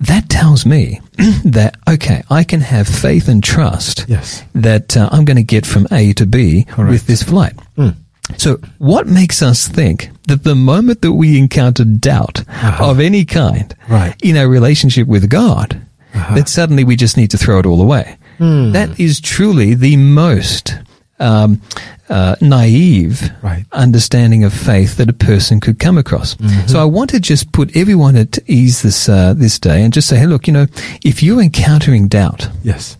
[0.00, 1.00] that tells me
[1.44, 4.44] that okay, I can have faith and trust Yes.
[4.54, 6.90] that uh, I'm going to get from A to B Correct.
[6.92, 7.54] with this flight.
[7.76, 7.94] Mm.
[8.36, 12.90] So, what makes us think that the moment that we encounter doubt Uh-huh.
[12.90, 14.14] of any kind Right.
[14.22, 15.80] in our relationship with God,
[16.14, 16.34] Uh-huh.
[16.36, 18.16] that suddenly we just need to throw it all away?
[18.38, 18.70] Hmm.
[18.72, 20.74] That is truly the most
[21.20, 21.60] um,
[22.08, 23.64] uh, naive Right.
[23.72, 26.34] understanding of faith that a person could come across.
[26.36, 26.66] Mm-hmm.
[26.68, 30.08] So I want to just put everyone at ease this uh, this day and just
[30.08, 30.66] say, hey, look, you know,
[31.04, 32.96] if you're encountering doubt, Yes.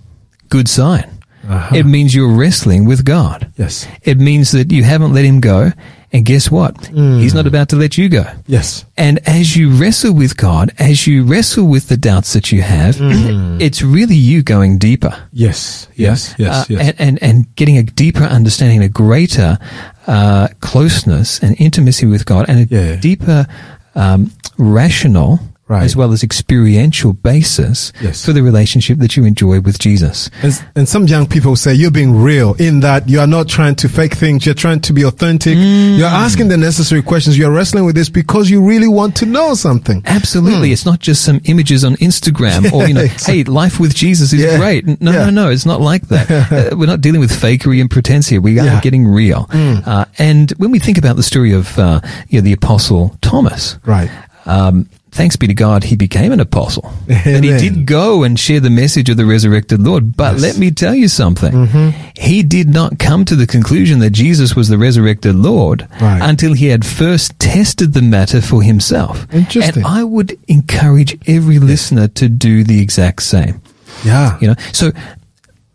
[0.50, 1.04] good sign.
[1.48, 1.76] Uh-huh.
[1.76, 3.50] It means you're wrestling with God.
[3.56, 3.86] Yes.
[4.02, 5.72] It means that you haven't let him go.
[6.12, 6.74] And guess what?
[6.74, 7.20] Mm.
[7.20, 8.24] He's not about to let you go.
[8.46, 8.84] Yes.
[8.96, 12.96] And as you wrestle with God, as you wrestle with the doubts that you have,
[12.96, 13.60] Mm.
[13.60, 15.14] it's really you going deeper.
[15.32, 15.86] Yes.
[15.96, 16.34] Yes.
[16.38, 16.54] Yes.
[16.54, 16.80] Uh, yes.
[16.80, 19.58] And, and, and getting a deeper understanding, a greater
[20.06, 22.96] uh, closeness and intimacy with God, and a Yeah.
[22.96, 23.46] deeper
[23.94, 25.82] um, rational Right.
[25.84, 28.24] as well as experiential basis Yes.
[28.24, 30.30] for the relationship that you enjoy with Jesus.
[30.42, 33.74] And, and some young people say you're being real in that you are not trying
[33.76, 34.46] to fake things.
[34.46, 35.56] You're trying to be authentic.
[35.58, 35.98] Mm.
[35.98, 37.36] You're asking the necessary questions.
[37.36, 40.02] You're wrestling with this because you really want to know something.
[40.06, 40.72] Absolutely.
[40.72, 44.40] It's not just some images on Instagram or, you know, hey, life with Jesus is
[44.42, 44.56] Yeah.
[44.56, 45.00] great.
[45.02, 45.24] No, Yeah.
[45.26, 45.50] no, no.
[45.50, 46.30] It's not like that.
[46.72, 48.40] uh, we're not dealing with fakery and pretense here.
[48.40, 48.80] We are Yeah.
[48.80, 49.46] Getting real.
[49.52, 53.76] Uh, and when we think about the story of, uh, you know, the apostle Thomas,
[53.84, 54.10] Right.
[54.46, 56.90] um, thanks be to God, he became an apostle.
[57.08, 60.16] And he did go and share the message of the resurrected Lord.
[60.16, 60.42] But Yes.
[60.42, 61.52] let me tell you something.
[61.52, 61.88] Mm-hmm.
[62.16, 66.20] He did not come to the conclusion that Jesus was the resurrected Lord Right.
[66.22, 69.26] until he had first tested the matter for himself.
[69.32, 69.82] Interesting.
[69.84, 73.60] And I would encourage every listener to do the exact same.
[74.04, 74.38] Yeah.
[74.40, 74.92] You know, so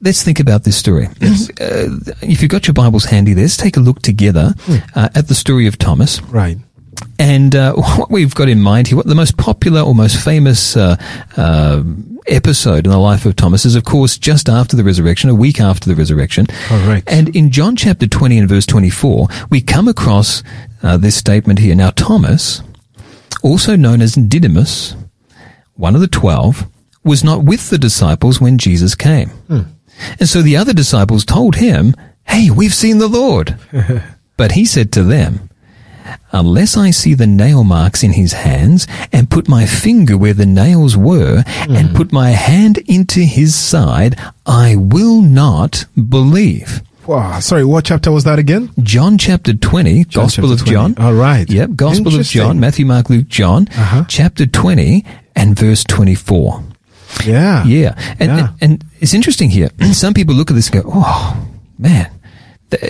[0.02, 1.08] let's think about this story.
[1.22, 4.76] Uh, if you've got your Bibles handy, let's take a look together Hmm.
[4.96, 6.22] uh, at the story of Thomas.
[6.24, 6.58] Right.
[7.20, 10.76] And uh, what we've got in mind here, what the most popular or most famous
[10.76, 10.96] uh,
[11.38, 11.84] uh,
[12.28, 15.60] episode in the life of Thomas is, of course, just after the resurrection, a week
[15.60, 16.48] after the resurrection.
[16.48, 17.08] Correct.
[17.10, 20.44] And in John chapter 20 and verse 24, we come across
[20.82, 21.76] uh, this statement here.
[21.76, 22.62] Now, Thomas,
[23.42, 24.96] also known as Didymus,
[25.76, 26.66] one of the twelve,
[27.04, 29.32] was not with the disciples when Jesus came.
[30.20, 31.94] And so the other disciples told him,
[32.26, 33.58] Hey, we've seen the Lord.
[34.38, 35.50] but he said to them,
[36.32, 40.46] Unless I see the nail marks in his hands and put my finger where the
[40.46, 46.82] nails were and put my hand into his side, I will not believe.
[47.06, 47.40] Wow.
[47.42, 48.72] Sorry, what chapter was that again?
[48.82, 50.72] John chapter 20, John Gospel chapter of 20.
[50.72, 51.06] John.
[51.06, 51.50] All right.
[51.50, 54.06] Yep, Gospel of John, Matthew, Mark, Luke, John, Uh-huh.
[54.08, 55.04] chapter 20
[55.36, 56.64] and verse 24.
[57.26, 57.66] Yeah.
[57.66, 57.94] Yeah.
[58.20, 58.38] And, Yeah.
[58.40, 59.70] and, and it's interesting here.
[59.92, 61.46] Some people look at this and go, oh,
[61.78, 62.10] man,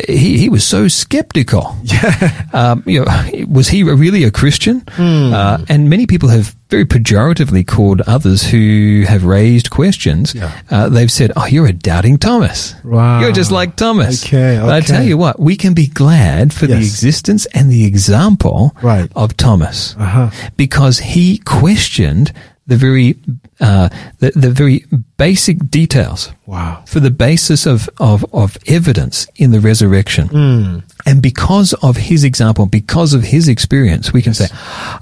[0.07, 1.75] he, he was so skeptical.
[1.83, 2.45] Yeah.
[2.53, 4.83] Um, you know, was he really a Christian?
[4.89, 5.33] Hmm.
[5.33, 10.33] Uh, and many people have very pejoratively called others who have raised questions.
[10.35, 10.51] Yeah.
[10.69, 12.73] Uh, they've said, "Oh, you're a doubting Thomas.
[12.83, 13.21] Wow.
[13.21, 16.65] You're just like Thomas." Okay, But I tell you what, we can be glad for
[16.67, 19.11] the existence and the example Right.
[19.15, 20.29] of Thomas Uh-huh.
[20.57, 22.31] because he questioned
[22.67, 23.15] the very
[23.59, 24.85] uh, the, the very
[25.17, 26.83] basic details Wow.
[26.87, 30.27] for the basis of, of, of evidence in the resurrection.
[30.27, 30.79] Hmm.
[31.05, 34.47] And because of his example, because of his experience, we can say,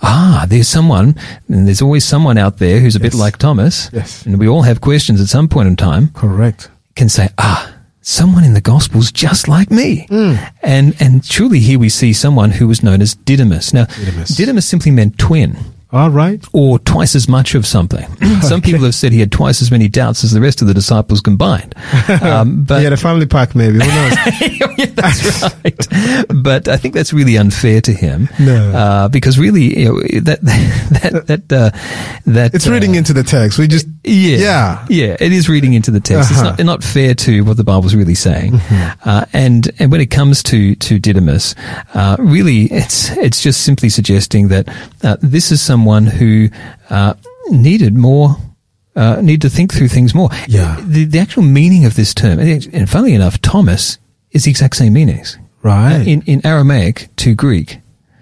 [0.04, 1.16] ah, there's someone,
[1.50, 4.26] and there's always someone out there who's a bit like Thomas, Yes.
[4.26, 6.70] and we all have questions at some point in time, Correct.
[6.96, 10.06] can say, ah, someone in the Gospels just like me.
[10.10, 10.36] Hmm.
[10.64, 13.74] And, and truly here we see someone who was known as Didymus.
[13.74, 14.30] Now, Didymus.
[14.36, 15.58] Didymus simply meant twin
[15.94, 16.44] All right.
[16.54, 18.08] or twice as much of something.
[18.42, 20.74] Some people have said he had twice as many doubts as the rest of the
[20.74, 21.76] disciples combined.
[22.22, 23.74] Um, but he had a family pack, maybe.
[23.74, 24.14] Who knows?
[24.78, 26.28] Yeah, that's right.
[26.44, 28.30] But I think that's really unfair to him.
[28.40, 28.72] No.
[28.72, 31.70] Uh, because really, you know, that, that, that, uh,
[32.26, 33.58] that, it's uh, reading into the text.
[33.60, 34.86] We just, yeah, Yeah.
[34.90, 35.18] yeah.
[35.20, 36.32] It is reading into the text.
[36.32, 36.50] Uh-huh.
[36.58, 38.54] It's not not fair to what the Bible's really saying.
[38.54, 39.10] Mm-hmm.
[39.10, 41.54] Uh, and and when it comes to to Didymus,
[41.94, 44.68] uh, really, it's it's just simply suggesting that
[45.04, 46.50] uh, this is someone who
[46.90, 47.14] uh,
[47.50, 48.36] needed more.
[48.94, 50.30] Uh, need to think through things more.
[50.50, 50.78] Yeah.
[50.86, 53.98] The, the actual meaning of this term, and funnily enough, Thomas
[54.32, 55.38] is the exact same meanings.
[55.64, 56.06] right.
[56.06, 57.80] In in Aramaic to Greek,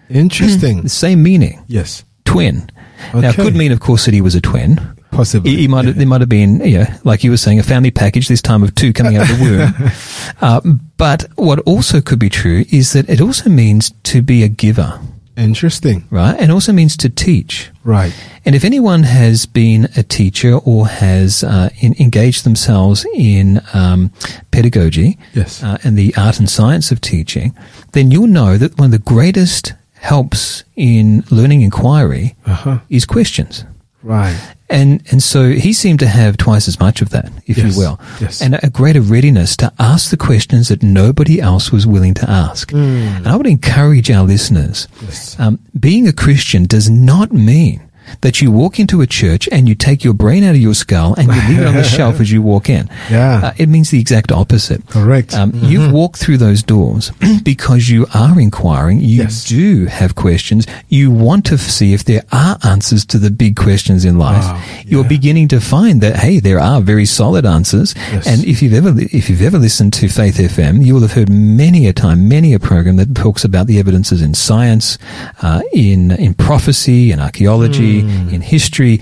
[0.09, 0.81] Interesting.
[0.83, 1.63] the same meaning.
[1.67, 2.03] yes.
[2.25, 2.69] Twin.
[3.13, 4.79] Now, it could mean, of course, that he was a twin.
[5.11, 5.49] Possibly.
[5.51, 7.89] He, he might have, there might have been, yeah, like you were saying, a family
[7.89, 9.91] package this time of two coming out of the womb.
[10.41, 10.61] uh,
[10.97, 14.99] but what also could be true is that it also means to be a giver,
[15.39, 16.05] Interesting.
[16.11, 16.35] right?
[16.39, 17.69] And also means to teach.
[17.83, 18.13] Right.
[18.45, 24.11] And if anyone has been a teacher or has uh, in, engaged themselves in um,
[24.51, 25.63] pedagogy Yes.
[25.63, 27.55] uh, and the art and science of teaching,
[27.93, 32.79] then you'll know that one of the greatest helps in learning inquiry Uh-huh.
[32.89, 33.65] is questions.
[34.01, 34.37] Right.
[34.69, 37.81] And and so he seemed to have twice as much of that, if Yes, you
[37.81, 38.41] will, yes.
[38.41, 42.71] and a greater readiness to ask the questions that nobody else was willing to ask.
[42.71, 44.87] And I would encourage our listeners.
[45.01, 45.37] Yes.
[45.39, 47.81] um, being a Christian does not mean
[48.21, 51.13] that you walk into a church and you take your brain out of your skull
[51.15, 52.89] and you leave it on the shelf as you walk in.
[53.09, 53.41] Yeah.
[53.45, 54.85] Uh, it means the exact opposite.
[54.87, 55.33] Correct.
[55.35, 57.11] Um, You've walked through those doors
[57.43, 58.99] because you are inquiring.
[58.99, 59.45] You Yes.
[59.45, 60.65] do have questions.
[60.87, 64.43] You want to see if there are answers to the big questions in life.
[64.43, 67.93] Wow, You're beginning to find that hey, there are very solid answers.
[67.95, 68.25] Yes.
[68.27, 71.29] And if you've ever if you've ever listened to Faith FM, you will have heard
[71.29, 74.97] many a time, many a program that talks about the evidences in science,
[75.41, 79.01] uh, in in prophecy, in archaeology, in history.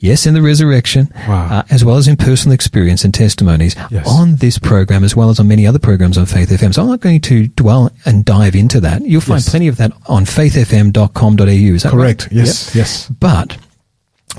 [0.00, 1.12] Yes, in the resurrection.
[1.26, 1.48] Wow.
[1.50, 4.06] uh, as well as in personal experience and testimonies Yes.
[4.08, 6.72] on this program, as well as on many other programs on Faith FM.
[6.72, 9.02] So I'm not going to dwell and dive into that.
[9.04, 9.48] You'll find Yes.
[9.48, 11.44] plenty of that on faithfm.com.au.
[11.74, 12.24] Is that Correct.
[12.26, 12.32] right?
[12.32, 12.66] Yes.
[12.68, 12.74] Yep.
[12.76, 13.08] Yes.
[13.18, 13.56] But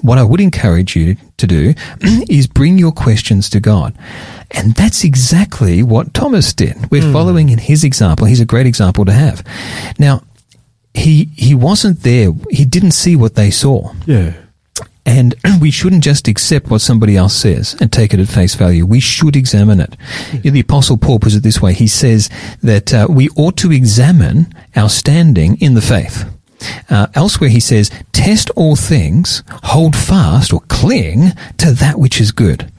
[0.01, 1.73] what I would encourage you to do
[2.29, 3.93] is bring your questions to God.
[4.51, 6.89] And that's exactly what Thomas did.
[6.89, 8.27] We're following in his example.
[8.27, 9.43] He's a great example to have.
[9.99, 10.23] Now,
[10.99, 12.31] he, he wasn't there.
[12.49, 13.93] He didn't see what they saw.
[14.05, 14.33] Yeah.
[15.05, 18.85] And we shouldn't just accept what somebody else says and take it at face value.
[18.85, 19.95] We should examine it.
[20.43, 21.73] Yeah, The Apostle Paul puts it this way.
[21.73, 22.29] He says
[22.61, 26.25] that uh, we ought to examine our standing in the faith.
[26.89, 32.33] Uh, elsewhere, he says, "Test all things, hold fast or cling to that which is
[32.33, 32.69] good."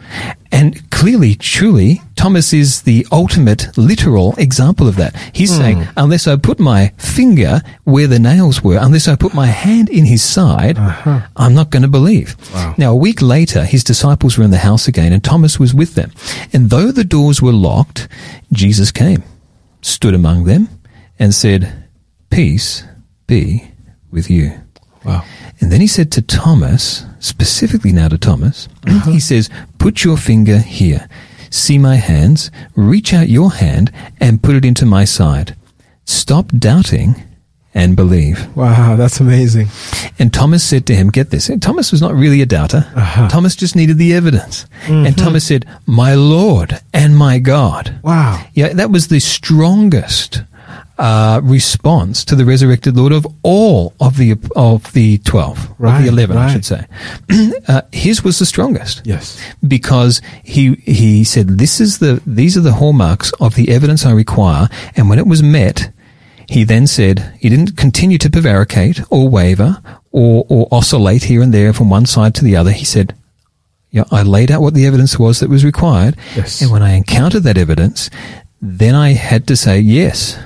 [0.53, 5.17] And clearly, truly, Thomas is the ultimate literal example of that.
[5.33, 5.91] He's saying, hmm.
[5.97, 10.05] unless I put my finger where the nails were, unless I put my hand in
[10.05, 11.21] his side, uh-huh.
[11.37, 12.37] I'm not going to believe.
[12.53, 12.75] Wow.
[12.77, 15.95] Now, a week later, his disciples were in the house again, and Thomas was with
[15.95, 16.13] them.
[16.53, 18.09] And though the doors were locked,
[18.53, 19.23] Jesus came,
[19.83, 20.69] stood among them,
[21.19, 21.89] and said,
[22.31, 22.85] Peace
[23.27, 23.71] be
[24.11, 24.61] with you.
[25.05, 25.25] Wow.
[25.61, 28.69] And then he said to Thomas, specifically now to Thomas,
[29.05, 31.09] he says, Put your finger here.
[31.51, 32.51] See my hands.
[32.75, 35.57] Reach out your hand and put it into my side.
[36.05, 37.15] Stop doubting
[37.73, 38.55] and believe.
[38.57, 39.69] Wow, that's amazing.
[40.19, 41.49] And Thomas said to him, Get this.
[41.49, 42.91] And Thomas was not really a doubter.
[42.97, 43.29] Uh-huh.
[43.29, 44.67] Thomas just needed the evidence.
[44.87, 47.99] And Thomas said, My Lord and my God.
[48.03, 48.45] Wow.
[48.55, 50.43] Yeah, that was the strongest
[51.01, 56.09] uh, response to the resurrected Lord of all of the of the twelve, of the
[56.09, 56.87] eleven, I should say.
[57.69, 59.01] uh, his was the strongest.
[59.05, 59.41] Yes.
[59.67, 64.13] because he he said, "This is the these are the hallmarks of the evidence I
[64.13, 65.91] require," and when it was met.
[66.47, 71.55] He then said he didn't continue to prevaricate or waver or, or oscillate here and
[71.55, 72.73] there from one side to the other.
[72.73, 73.15] He said,
[73.93, 76.17] yeah, I laid out what the evidence was that was required.
[76.35, 76.61] Yes.
[76.61, 78.11] And when I encountered that evidence,
[78.61, 80.41] then I had to say, yes,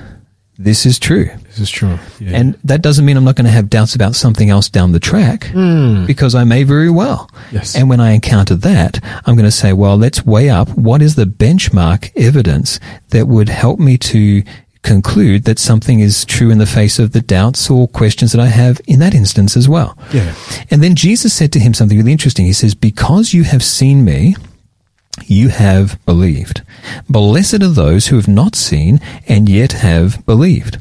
[0.57, 1.29] this is true.
[1.47, 1.99] This is true.
[2.19, 2.37] Yeah.
[2.37, 4.99] And that doesn't mean I'm not going to have doubts about something else down the
[4.99, 6.05] track hmm.
[6.05, 7.29] because I may very well.
[7.51, 7.75] Yes.
[7.75, 11.15] And when I encounter that, I'm going to say, well, let's weigh up what is
[11.15, 14.43] the benchmark evidence that would help me to
[14.81, 18.47] conclude that something is true in the face of the doubts or questions that I
[18.47, 19.97] have in that instance as well.
[20.13, 20.33] Yeah.
[20.69, 22.45] And then Jesus said to him something really interesting.
[22.45, 24.35] He says, because you have seen me,
[25.23, 26.61] you have believed.
[27.09, 30.77] Blessed are those who have not seen and yet have believed.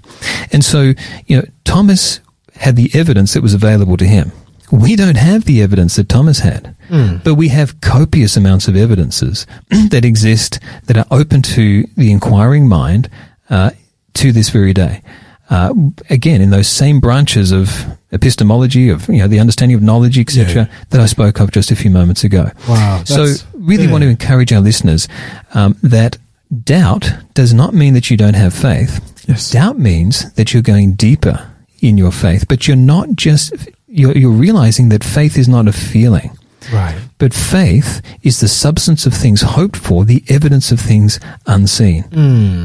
[0.53, 0.95] And so,
[1.27, 2.21] you know, Thomas
[2.57, 4.33] had the evidence that was available to him.
[4.73, 6.75] We don't have the evidence that Thomas had,
[7.23, 9.47] but we have copious amounts of evidences
[9.91, 13.09] that exist that are open to the inquiring mind
[13.51, 13.71] uh,
[14.15, 15.03] to this very day.
[15.51, 15.75] Uh,
[16.09, 20.69] again, in those same branches of epistemology, of you know the understanding of knowledge, etc.,
[20.91, 22.51] that I spoke of just a few moments ago.
[22.67, 23.27] Wow, So,
[23.65, 23.93] really yeah.
[23.93, 25.09] want to encourage our listeners
[25.55, 26.19] um, that
[26.63, 29.01] doubt does not mean that you don't have faith.
[29.27, 29.51] Yes.
[29.51, 31.51] Doubt means that you're going deeper
[31.81, 33.55] in your faith, but you're not just
[33.89, 36.37] you're, you're realizing that faith is not a feeling.
[36.73, 36.99] Right.
[37.19, 42.05] But faith is the substance of things hoped for, the evidence of things unseen.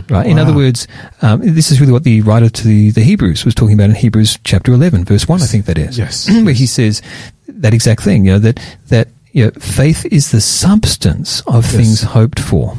[0.09, 0.25] right.
[0.25, 0.43] In wow.
[0.43, 0.87] other words,
[1.21, 3.95] um, this is really what the writer to the, the Hebrews was talking about in
[3.95, 5.41] Hebrews chapter eleven, verse one.
[5.41, 5.97] I think that is.
[5.97, 6.29] Yes.
[6.43, 7.01] where he says
[7.47, 8.25] that exact thing.
[8.25, 12.75] You know that that know, faith is the substance of things hoped for.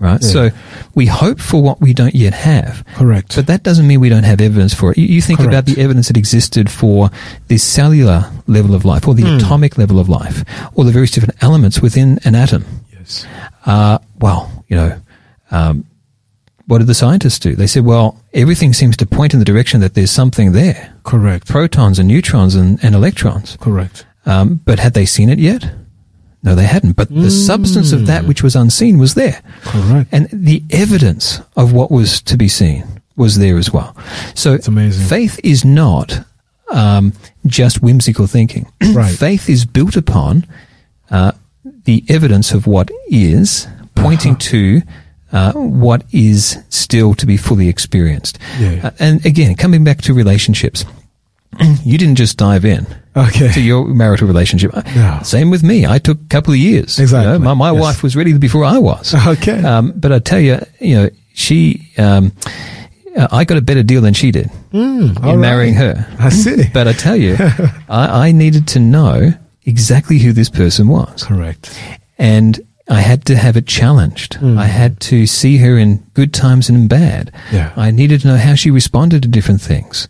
[0.00, 0.20] Right.
[0.20, 0.28] Yeah.
[0.28, 0.50] So
[0.96, 2.84] we hope for what we don't yet have.
[2.96, 3.36] Correct.
[3.36, 4.98] But that doesn't mean we don't have evidence for it.
[4.98, 7.08] You, you think about the evidence that existed for
[7.46, 10.42] the cellular level of life, or the atomic level of life,
[10.74, 12.64] or the various different elements within an atom.
[12.92, 13.24] yes.
[13.64, 15.00] Uh, well, you know,
[15.52, 15.84] um,
[16.66, 17.54] what did the scientists do?
[17.54, 21.46] They said, well, everything seems to point in the direction that there's something there Correct.
[21.46, 23.56] protons and neutrons and, and electrons.
[23.60, 24.04] Correct.
[24.26, 25.70] Um, but had they seen it yet?
[26.42, 26.96] No, they hadn't.
[26.96, 29.40] But the substance of that which was unseen was there.
[29.62, 30.08] Correct.
[30.12, 32.84] And the evidence of what was to be seen
[33.16, 33.94] was there as well.
[34.34, 35.06] So It's amazing.
[35.06, 36.24] faith is not
[36.72, 37.12] um,
[37.46, 38.66] just whimsical thinking.
[38.92, 39.14] Right.
[39.16, 40.46] faith is built upon
[41.10, 41.32] uh,
[41.84, 44.50] the evidence of what is, pointing Uh-huh.
[44.50, 44.82] to
[45.32, 48.38] uh, what is still to be fully experienced.
[48.58, 48.80] Yeah.
[48.86, 50.84] Uh, and again, coming back to relationships,
[51.84, 52.86] you didn't just dive in
[53.16, 53.52] Okay.
[53.52, 54.72] to your marital relationship.
[54.94, 55.20] No.
[55.22, 55.86] Same with me.
[55.86, 56.98] I took a couple of years.
[56.98, 57.32] You Exactly.
[57.32, 57.80] know, my my Yes.
[57.80, 59.14] wife was ready before I was.
[59.14, 59.62] Okay.
[59.62, 62.32] Um, but I tell you, you know, she, um,
[63.16, 65.96] uh, I got a better deal than she did in all marrying right.
[65.96, 66.16] her.
[66.18, 66.64] I see.
[66.72, 67.36] But I tell you,
[67.88, 69.32] I, I needed to know
[69.64, 71.22] exactly who this person was.
[71.24, 71.78] Correct.
[72.18, 72.58] And
[72.88, 74.38] I had to have it challenged.
[74.42, 77.30] I had to see her in good times and in bad.
[77.52, 77.72] Yeah.
[77.76, 80.08] I needed to know how she responded to different things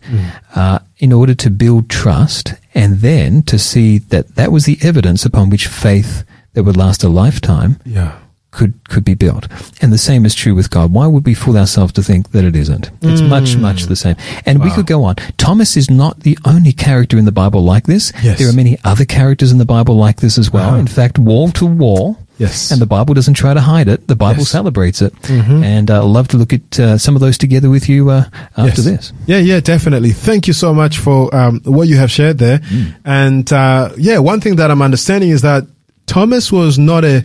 [0.55, 5.23] uh, in order to build trust and then to see that that was the evidence
[5.25, 8.17] upon which faith that would last a lifetime Yeah.
[8.51, 9.47] could could be built.
[9.81, 10.91] And the same is true with God.
[10.91, 12.89] Why would we fool ourselves to think that it isn't?
[13.01, 14.15] It's much, much the same.
[14.45, 15.15] And we could go on.
[15.37, 18.11] Thomas is not the only character in the Bible like this.
[18.23, 18.39] Yes.
[18.39, 20.69] There are many other characters in the Bible like this as well.
[20.69, 20.77] Uh-huh.
[20.79, 22.17] In fact, wall to wall.
[22.39, 22.71] Yes.
[22.71, 24.07] And the Bible doesn't try to hide it.
[24.07, 24.49] The Bible Yes.
[24.49, 25.13] celebrates it.
[25.29, 28.25] And uh, I'd love to look at uh, some of those together with you uh,
[28.57, 28.83] after Yes.
[28.83, 29.13] this.
[29.27, 30.11] Yeah, yeah, definitely.
[30.13, 32.59] Thank you so much for um, what you have shared there.
[33.05, 35.67] And uh, yeah, one thing that I'm understanding is that
[36.07, 37.23] Thomas was not a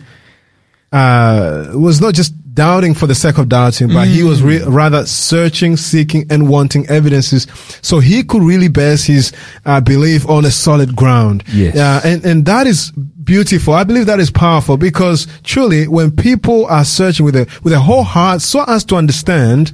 [0.91, 5.05] uh, was not just doubting for the sake of doubting, but he was re- rather
[5.05, 7.47] searching, seeking, and wanting evidences
[7.81, 9.31] so he could really base his
[9.65, 11.43] uh, belief on a solid ground.
[11.53, 11.77] Yes.
[11.77, 12.91] Uh, and, and that is
[13.23, 13.73] beautiful.
[13.73, 17.79] I believe that is powerful because truly when people are searching with a, with a
[17.79, 19.71] whole heart so as to understand,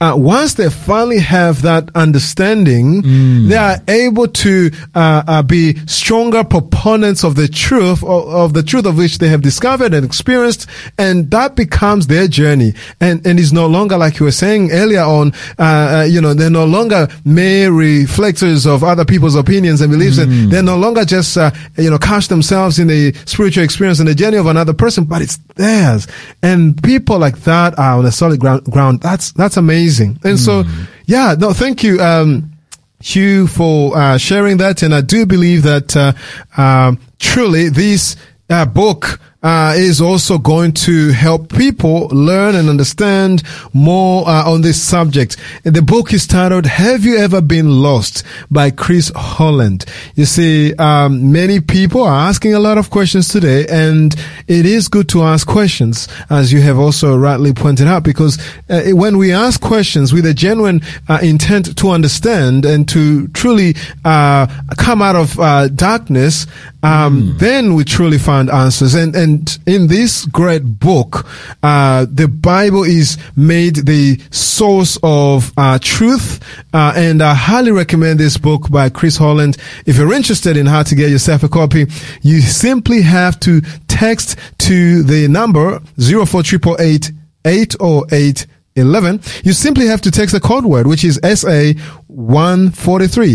[0.00, 3.02] uh, once they finally have that understanding,
[3.48, 8.62] they are able to uh, uh, be stronger proponents of the truth of, of the
[8.62, 10.68] truth of which they have discovered and experienced,
[10.98, 12.74] and that becomes their journey.
[13.00, 15.32] And and is no longer like you were saying earlier on.
[15.58, 15.62] Uh,
[15.98, 20.52] uh, you know, they're no longer mere reflectors of other people's opinions and beliefs, and
[20.52, 24.14] they're no longer just uh, you know cast themselves in the spiritual experience and the
[24.14, 26.06] journey of another person, but it's theirs.
[26.42, 28.64] And people like that are on a solid ground.
[28.64, 29.00] ground.
[29.00, 30.18] That's that's amazing.
[30.24, 30.64] And so,
[31.06, 32.00] yeah, no, thank you.
[32.00, 32.52] Um,
[33.00, 36.12] Hugh for uh, sharing that, and I do believe that uh,
[36.60, 38.16] um, truly this
[38.50, 44.62] uh, book uh, is also going to help people learn and understand more uh, on
[44.62, 45.36] this subject.
[45.64, 49.84] And the book is titled "Have You Ever Been Lost?" by Chris Holland.
[50.16, 54.14] You see, um, many people are asking a lot of questions today, and
[54.48, 58.82] it is good to ask questions, as you have also rightly pointed out, because uh,
[58.90, 63.74] when we ask questions with a genuine uh, intent to understand and to truly
[64.04, 66.46] uh, come out of uh, darkness,
[66.82, 68.94] um, then we truly find answers.
[68.94, 69.27] And and
[69.66, 71.26] in this great book,
[71.62, 76.40] uh, the Bible is made the source of uh, truth.
[76.72, 79.56] Uh, and I highly recommend this book by Chris Holland.
[79.86, 81.86] If you're interested in how to get yourself a copy,
[82.22, 87.12] you simply have to text to the number zero four triple eight
[87.44, 88.46] eight oh eight
[88.78, 91.76] 11, you simply have to text the code word, which is SA143.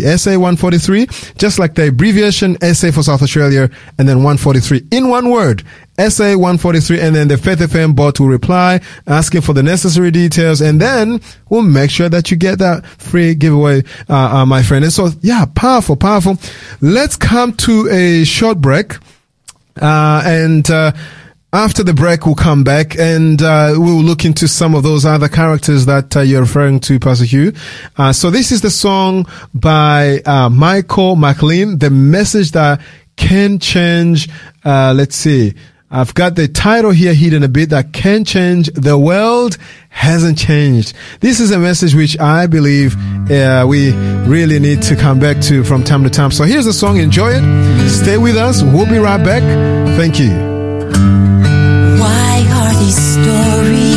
[0.02, 5.64] SA143, just like the abbreviation SA for South Australia, and then 143 in one word.
[5.98, 10.82] SA143, and then the Faith FM bot will reply, asking for the necessary details, and
[10.82, 14.84] then we'll make sure that you get that free giveaway, uh, uh, my friend.
[14.84, 16.38] And so, yeah, powerful, powerful.
[16.82, 18.96] Let's come to a short break.
[19.80, 20.94] Uh, and, uh,
[21.54, 25.30] after the break, we'll come back and uh, we'll look into some of those other
[25.30, 27.54] characters that uh, you're referring to, Pastor Hugh.
[27.96, 32.82] Uh, so this is the song by uh, Michael McLean, "The Message That
[33.16, 34.28] Can Change."
[34.66, 35.54] Uh, let's see.
[35.92, 40.96] I've got the title here hidden a bit that can change the world hasn't changed.
[41.20, 42.96] This is a message which I believe
[43.30, 43.92] uh, we
[44.26, 46.32] really need to come back to from time to time.
[46.32, 46.98] So here's the song.
[46.98, 47.90] Enjoy it.
[47.90, 48.64] Stay with us.
[48.64, 49.44] We'll be right back.
[49.96, 51.23] Thank you.
[52.84, 53.93] These stories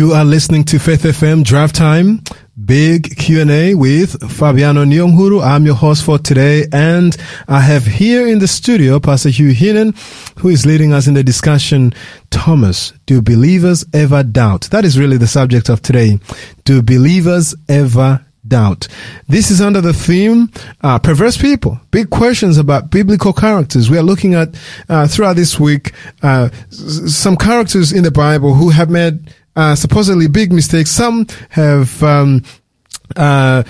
[0.00, 2.22] You are listening to Faith FM Drive Time,
[2.64, 5.44] big Q&A with Fabiano Nyonguru.
[5.44, 7.14] I'm your host for today and
[7.46, 9.92] I have here in the studio Pastor Hugh Heenan
[10.38, 11.92] who is leading us in the discussion.
[12.30, 14.70] Thomas, do believers ever doubt?
[14.70, 16.18] That is really the subject of today.
[16.64, 18.88] Do believers ever doubt.
[19.28, 21.78] This is under the theme uh, perverse people.
[21.90, 23.90] Big questions about biblical characters.
[23.90, 25.92] We are looking at uh, throughout this week
[26.22, 30.90] uh, s- some characters in the Bible who have made uh, supposedly big mistakes.
[30.90, 32.02] Some have.
[32.02, 32.42] Um,
[33.16, 33.64] uh,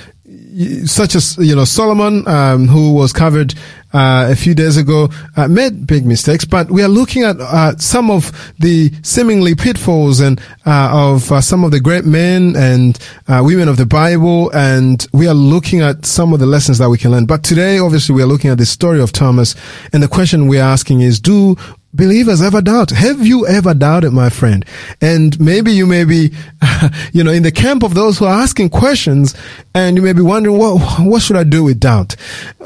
[0.84, 3.54] such as you know Solomon, um, who was covered
[3.92, 6.44] uh, a few days ago, uh, made big mistakes.
[6.44, 11.40] But we are looking at uh, some of the seemingly pitfalls and uh, of uh,
[11.40, 15.80] some of the great men and uh, women of the Bible, and we are looking
[15.80, 17.26] at some of the lessons that we can learn.
[17.26, 19.54] But today, obviously, we are looking at the story of Thomas,
[19.92, 21.56] and the question we are asking is: Do
[21.92, 22.90] believers ever doubt?
[22.90, 24.64] Have you ever doubted, my friend?
[25.00, 26.32] And maybe you may be,
[27.12, 29.34] you know, in the camp of those who are asking questions
[29.74, 32.16] and you may be wondering, what, what should I do with doubt?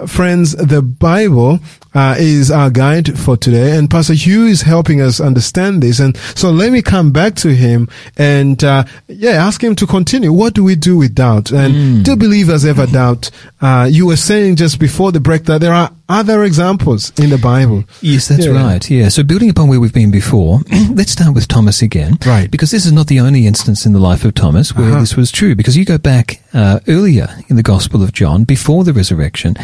[0.06, 1.60] Friends, the Bible
[1.94, 6.00] uh, is our guide for today and Pastor Hugh is helping us understand this.
[6.00, 10.32] And so let me come back to him and, uh, yeah, ask him to continue.
[10.32, 11.50] What do we do with doubt?
[11.52, 13.30] And do believers ever doubt?
[13.60, 17.38] Uh, you were saying just before the break that there are other examples in the
[17.38, 17.84] Bible.
[18.02, 18.52] Yes, that's Yeah.
[18.52, 18.90] right.
[18.90, 19.08] Yeah.
[19.08, 22.18] So building upon where we've been before, let's start with Thomas again.
[22.26, 22.50] Right.
[22.50, 25.00] Because this is not the only instance in the life of Thomas where Uh-huh.
[25.00, 25.54] this was true.
[25.54, 29.56] Because you go back uh, earlier in the Gospel of John, before the resurrection,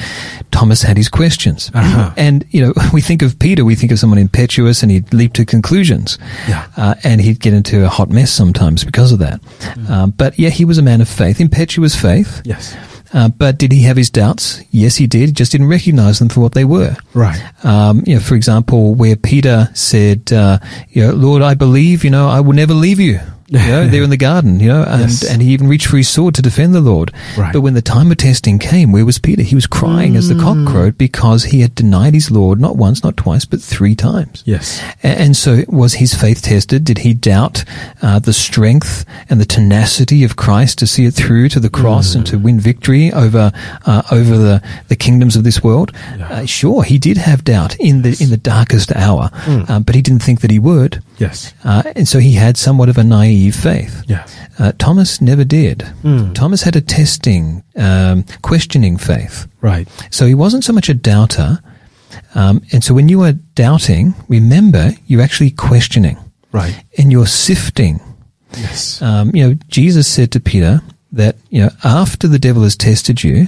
[0.51, 1.71] Thomas had his questions.
[1.75, 2.13] Uh-huh.
[2.17, 5.35] And, you know, we think of Peter, we think of someone impetuous and he'd leap
[5.35, 6.19] to conclusions.
[6.49, 6.67] Yeah.
[6.77, 9.43] Uh, and he'd get into a hot mess sometimes because of that.
[9.43, 9.91] Mm.
[9.91, 12.41] Um, but yeah, he was a man of faith, impetuous faith.
[12.47, 12.75] Yes.
[13.13, 14.63] Uh, but did he have his doubts?
[14.71, 15.29] Yes, he did.
[15.29, 16.97] He just didn't recognize them for what they were.
[17.13, 17.43] Right.
[17.65, 20.59] Um, you know, for example, where Peter said, uh,
[20.91, 23.21] you know, Lord, I believe, you know, I will never leave you.
[23.53, 25.25] You know, there in the garden, you know, and, Yes.
[25.25, 27.11] and he even reached for his sword to defend the Lord.
[27.37, 27.53] Right.
[27.53, 29.43] But when the time of testing came, where was Peter?
[29.43, 30.67] He was crying as the cock Mm.
[30.69, 34.43] crowed because he had denied his Lord not once, not twice, but three times.
[34.47, 34.81] Yes.
[35.03, 36.85] A- And so, was his faith tested?
[36.85, 37.65] Did he doubt
[38.03, 42.15] uh, the strength and the tenacity of Christ to see it through to the cross
[42.15, 43.51] and to win victory over
[43.85, 45.91] uh, over the, the kingdoms of this world?
[46.23, 49.31] Uh, sure, he did have doubt in the in the darkest hour,
[49.69, 51.55] um, but he didn't think that he would, Yes.
[51.65, 54.03] uh, and so he had somewhat of a naive faith.
[54.09, 54.35] Yes.
[54.59, 55.87] Uh, Thomas never did.
[56.35, 59.47] Thomas had a testing, um, questioning faith.
[59.61, 59.87] Right.
[60.11, 61.59] So he wasn't so much a doubter.
[62.35, 66.17] Um, and so when you are doubting, remember you're actually questioning
[66.53, 66.75] Right.
[66.99, 68.01] and you're sifting.
[68.57, 69.01] Yes.
[69.03, 70.81] Um, you know, Jesus said to Peter
[71.13, 73.47] that, you know, after the devil has tested you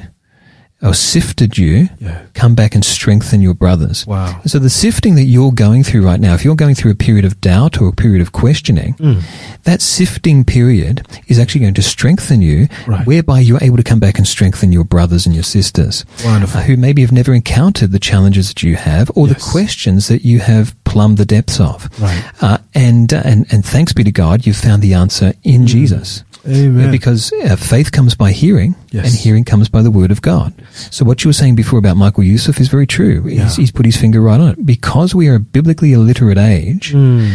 [0.82, 2.18] or sifted you, Yeah.
[2.34, 4.04] come back and strengthen your brothers.
[4.06, 4.40] Wow.
[4.46, 7.24] So the sifting that you're going through right now, if you're going through a period
[7.24, 9.20] of doubt or a period of questioning, Hmm.
[9.64, 13.06] that sifting period is actually going to strengthen you, Right.
[13.06, 16.04] whereby you're able to come back and strengthen your brothers and your sisters.
[16.24, 16.60] Wonderful.
[16.60, 20.24] uh, who maybe have never encountered the challenges that you have or the questions that
[20.24, 21.88] you have plumbed the depths of.
[22.00, 22.24] Right.
[22.40, 26.24] Uh, and, uh, and, and thanks be to God, you've found the answer in Jesus.
[26.44, 26.52] Hmm.
[26.54, 26.90] Amen.
[26.90, 29.06] Because uh, faith comes by hearing, Yes.
[29.06, 30.52] and hearing comes by the word of God.
[30.90, 33.24] So what you were saying before about Michael Youssef is very true.
[33.26, 33.44] Yeah.
[33.44, 34.66] He's, he's put his finger right on it.
[34.66, 37.28] Because we are a biblically illiterate age, Hmm.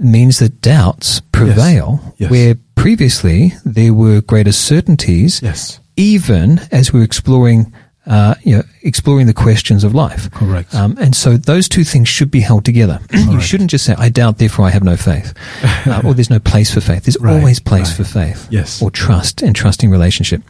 [0.00, 2.30] means that doubts prevail Yes.
[2.30, 5.80] where previously there were greater certainties, Yes.
[5.96, 7.72] even as we're exploring.
[8.06, 10.30] Uh, you know, exploring the questions of life.
[10.32, 10.74] Correct.
[10.74, 13.00] Um, and so those two things should be held together.
[13.14, 15.32] you shouldn't just say, I doubt, therefore I have no faith.
[15.86, 17.04] Uh, or there's no place for faith.
[17.04, 17.96] There's Right, always place right.
[17.96, 18.46] for faith.
[18.50, 18.82] Yes.
[18.82, 20.42] Or trust and trusting relationship.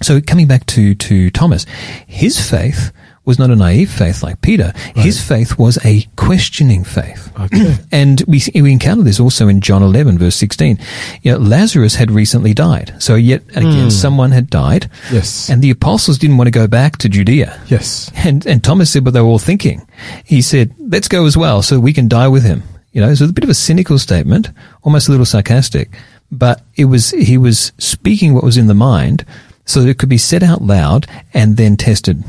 [0.00, 1.66] So coming back to, to Thomas,
[2.06, 2.92] his faith
[3.24, 4.72] was not a naive faith like Peter.
[4.96, 7.30] His faith was a questioning faith.
[7.38, 7.76] Okay.
[7.92, 10.78] And we, we encounter this also in John 11 verse 16.
[11.22, 12.94] You know, Lazarus had recently died.
[12.98, 13.90] So yet again, hmm.
[13.90, 14.90] someone had died.
[15.12, 15.48] Yes.
[15.50, 17.60] And the apostles didn't want to go back to Judea.
[17.68, 18.10] Yes.
[18.16, 19.86] And, and Thomas said what they were all thinking.
[20.24, 22.62] He said, let's go as well so we can die with him.
[22.92, 24.50] You know, so it's a bit of a cynical statement,
[24.82, 25.90] almost a little sarcastic,
[26.30, 29.24] but it was, he was speaking what was in the mind
[29.64, 32.22] so that it could be said out loud and then tested.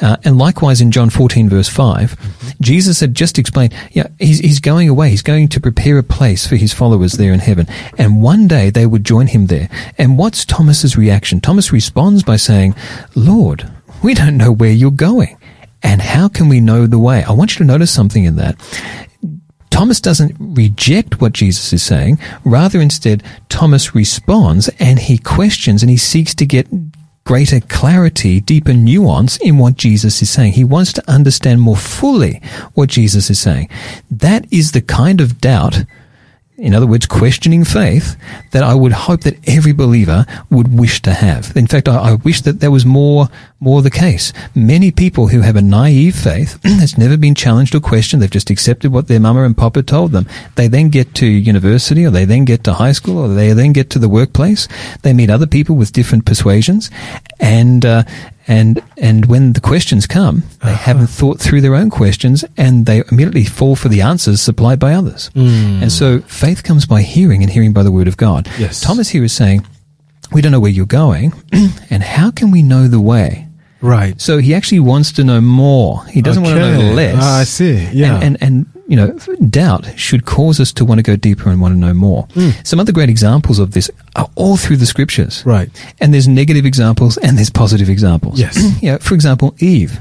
[0.00, 4.60] Uh, and likewise in John 14 verse 5, Jesus had just explained, yeah, he's, he's
[4.60, 5.10] going away.
[5.10, 7.66] He's going to prepare a place for his followers there in heaven.
[7.98, 9.68] And one day they would join him there.
[9.98, 11.40] And what's Thomas's reaction?
[11.40, 12.74] Thomas responds by saying,
[13.14, 13.70] Lord,
[14.02, 15.36] we don't know where you're going.
[15.82, 17.22] And how can we know the way?
[17.24, 18.56] I want you to notice something in that.
[19.70, 22.18] Thomas doesn't reject what Jesus is saying.
[22.44, 26.68] Rather, instead, Thomas responds and he questions and he seeks to get
[27.24, 30.52] greater clarity, deeper nuance in what Jesus is saying.
[30.52, 32.40] He wants to understand more fully
[32.74, 33.68] what Jesus is saying.
[34.10, 35.84] That is the kind of doubt
[36.58, 38.16] in other words, questioning faith,
[38.52, 41.54] that I would hope that every believer would wish to have.
[41.54, 43.28] In fact, I, I, wish that there was more,
[43.58, 44.32] more the case.
[44.54, 48.50] Many people who have a naive faith that's never been challenged or questioned, they've just
[48.50, 50.26] accepted what their mama and papa told them.
[50.56, 53.72] They then get to university or they then get to high school or they then
[53.72, 54.68] get to the workplace.
[55.02, 56.90] They meet other people with different persuasions
[57.40, 58.04] and, uh,
[58.48, 60.76] and and when the questions come, they uh-huh.
[60.76, 64.92] haven't thought through their own questions, and they immediately fall for the answers supplied by
[64.92, 65.30] others.
[65.34, 65.82] Mm.
[65.82, 68.48] And so faith comes by hearing, and hearing by the word of God.
[68.56, 68.80] Yes.
[68.80, 69.66] Thomas here is saying,
[70.30, 71.32] "We don't know where you're going,
[71.90, 73.45] and how can we know the way?"
[73.86, 74.20] Right.
[74.20, 76.04] So he actually wants to know more.
[76.06, 76.60] He doesn't okay.
[76.60, 77.16] want to know less.
[77.18, 77.88] Ah, I see.
[77.92, 78.16] Yeah.
[78.16, 79.18] And, and, and you know,
[79.48, 82.26] doubt should cause us to want to go deeper and want to know more.
[82.28, 82.66] Mm.
[82.66, 85.44] Some other great examples of this are all through the scriptures.
[85.46, 85.70] Right.
[86.00, 88.38] And there's negative examples and there's positive examples.
[88.38, 88.58] Yes.
[88.82, 88.98] yeah.
[88.98, 89.98] For example, Eve.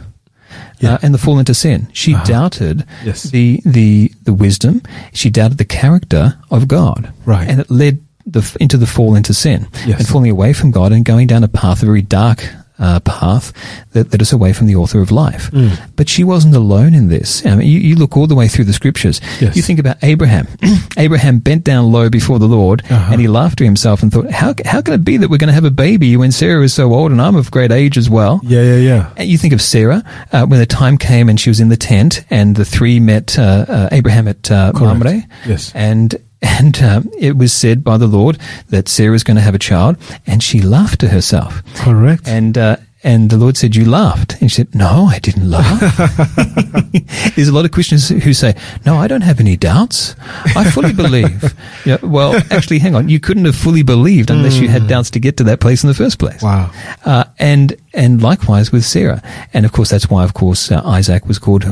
[0.79, 0.95] Yeah.
[0.95, 1.88] Uh, and the fall into sin.
[1.93, 2.25] She uh-huh.
[2.25, 3.23] doubted yes.
[3.23, 4.81] the, the, the wisdom.
[5.13, 7.13] She doubted the character of God.
[7.25, 7.47] Right.
[7.47, 9.99] And it led the, into the fall into sin yes.
[9.99, 12.43] and falling away from God and going down a path, a very dark
[12.80, 13.53] uh, path
[13.91, 15.51] that led us away from the author of life.
[15.51, 15.80] Mm.
[15.95, 17.45] But she wasn't alone in this.
[17.45, 19.21] I mean, you, you, look all the way through the scriptures.
[19.39, 19.55] Yes.
[19.55, 20.47] You think about Abraham.
[20.97, 23.13] Abraham bent down low before the Lord uh-huh.
[23.13, 25.47] and he laughed to himself and thought, how, how can it be that we're going
[25.47, 28.09] to have a baby when Sarah is so old and I'm of great age as
[28.09, 28.41] well?
[28.43, 29.13] Yeah, yeah, yeah.
[29.15, 31.78] And you think of Sarah uh, when the time came and she was in the
[31.78, 35.21] tent and the three met uh, uh Abraham at uh, Mamre.
[35.45, 35.71] Yes.
[35.73, 36.15] And
[36.46, 38.38] and um, it was said by the Lord
[38.70, 41.64] that Sarah was going to have a child, and she laughed to herself.
[41.76, 42.28] Correct.
[42.28, 45.80] And uh, and the Lord said, "You laughed." And she said, "No, I didn't laugh."
[47.36, 50.16] There's a lot of Christians who say, "No, I don't have any doubts.
[50.56, 51.54] I fully believe."
[51.86, 53.10] yeah, well, actually, hang on.
[53.10, 54.64] You couldn't have fully believed unless mm.
[54.64, 54.88] you had hmm.
[54.88, 56.41] doubts to get to that place in the first place.
[56.41, 56.72] Wow.
[57.06, 59.22] Uh, and and likewise with Sarah,
[59.54, 61.64] and of course that's why, of course, uh, Isaac was called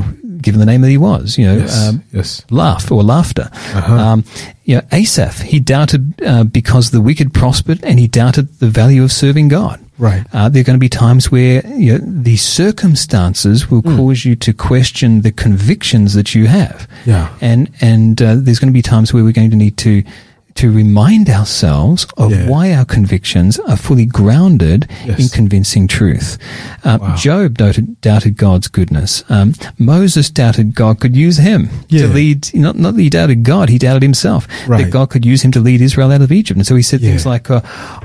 [0.44, 2.44] given the name that he was, you know, yes, um, yes.
[2.50, 3.48] laugh or laughter.
[3.52, 3.94] Uh-huh.
[3.94, 4.24] Um,
[4.64, 9.02] you know, Asaph, he doubted uh, because the wicked prospered and he doubted the value
[9.02, 9.80] of serving God.
[9.98, 10.24] Right.
[10.32, 13.96] Uh, there are going to be times where you know, the circumstances will mm.
[13.96, 16.88] cause you to question the convictions that you have.
[17.06, 17.34] Yeah.
[17.40, 20.02] And, and uh, there's going to be times where we're going to need to
[20.56, 22.48] to remind ourselves of yeah.
[22.48, 25.18] why our convictions are fully grounded yes.
[25.18, 26.38] in convincing truth.
[26.84, 27.16] Uh, wow.
[27.16, 29.24] Job doubted, doubted, God's goodness.
[29.28, 32.02] Um, Moses doubted God could use him yeah.
[32.02, 34.84] to lead, not, not that he doubted God, he doubted himself, right.
[34.84, 36.56] that God could use him to lead Israel out of Egypt.
[36.56, 37.10] And so he said yeah.
[37.10, 37.60] things like, uh,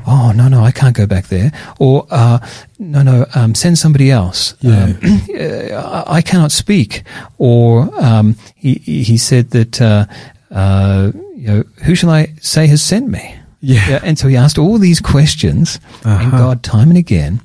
[0.07, 1.51] oh, no, no, I can't go back there.
[1.79, 2.39] Or, uh,
[2.79, 4.55] no, no, um, send somebody else.
[4.61, 4.85] Yeah.
[4.85, 4.99] Um,
[6.07, 7.03] I cannot speak.
[7.37, 10.05] Or um, he, he said that, uh,
[10.51, 13.35] uh, you know, who shall I say has sent me?
[13.61, 13.89] Yeah.
[13.89, 16.21] yeah and so he asked all these questions, uh-huh.
[16.21, 17.41] and God, time and again,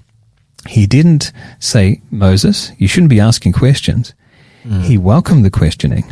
[0.66, 1.30] he didn't
[1.60, 4.12] say, Moses, you shouldn't be asking questions.
[4.64, 4.82] Mm.
[4.82, 6.04] He welcomed the questioning,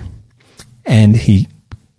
[0.84, 1.48] and he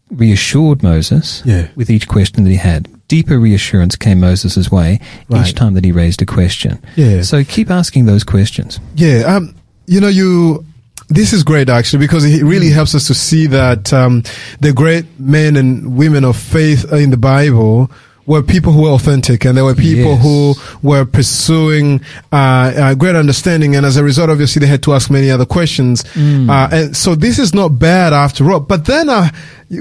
[0.09, 1.67] reassured Moses yeah.
[1.75, 2.87] with each question that he had.
[3.09, 5.45] Deeper reassurance came Moses' way right.
[5.45, 6.81] each time that he raised a question.
[6.95, 7.23] Yeah.
[7.23, 8.79] So keep asking those questions.
[8.95, 9.23] Yeah.
[9.35, 9.55] Um,
[9.85, 10.65] you know, you
[11.13, 14.23] this is great actually because it really helps us to see that um,
[14.59, 17.91] the great men and women of faith in the Bible
[18.25, 20.23] were people who were authentic and there were people yes.
[20.23, 21.99] who were pursuing
[22.31, 22.35] uh,
[22.75, 26.03] uh, great understanding and as a result obviously they had to ask many other questions.
[26.13, 26.49] Mm.
[26.49, 28.61] uh, and so this is not bad after all.
[28.61, 29.29] But then uh,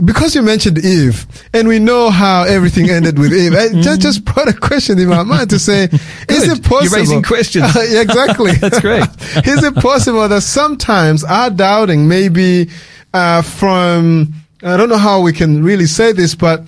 [0.04, 4.24] because you mentioned Eve and we know how everything ended with Eve I just, just
[4.24, 5.84] put a question in my mind to say
[6.28, 7.66] is it possible you're raising questions.
[7.92, 8.52] Yeah, exactly.
[8.52, 9.02] That's great.
[9.46, 12.70] Is it possible that sometimes our doubting maybe
[13.12, 14.32] uh, from
[14.62, 16.64] I don't know how we can really say this but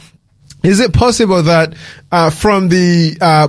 [0.64, 1.74] is it possible that
[2.10, 3.48] uh, from the uh,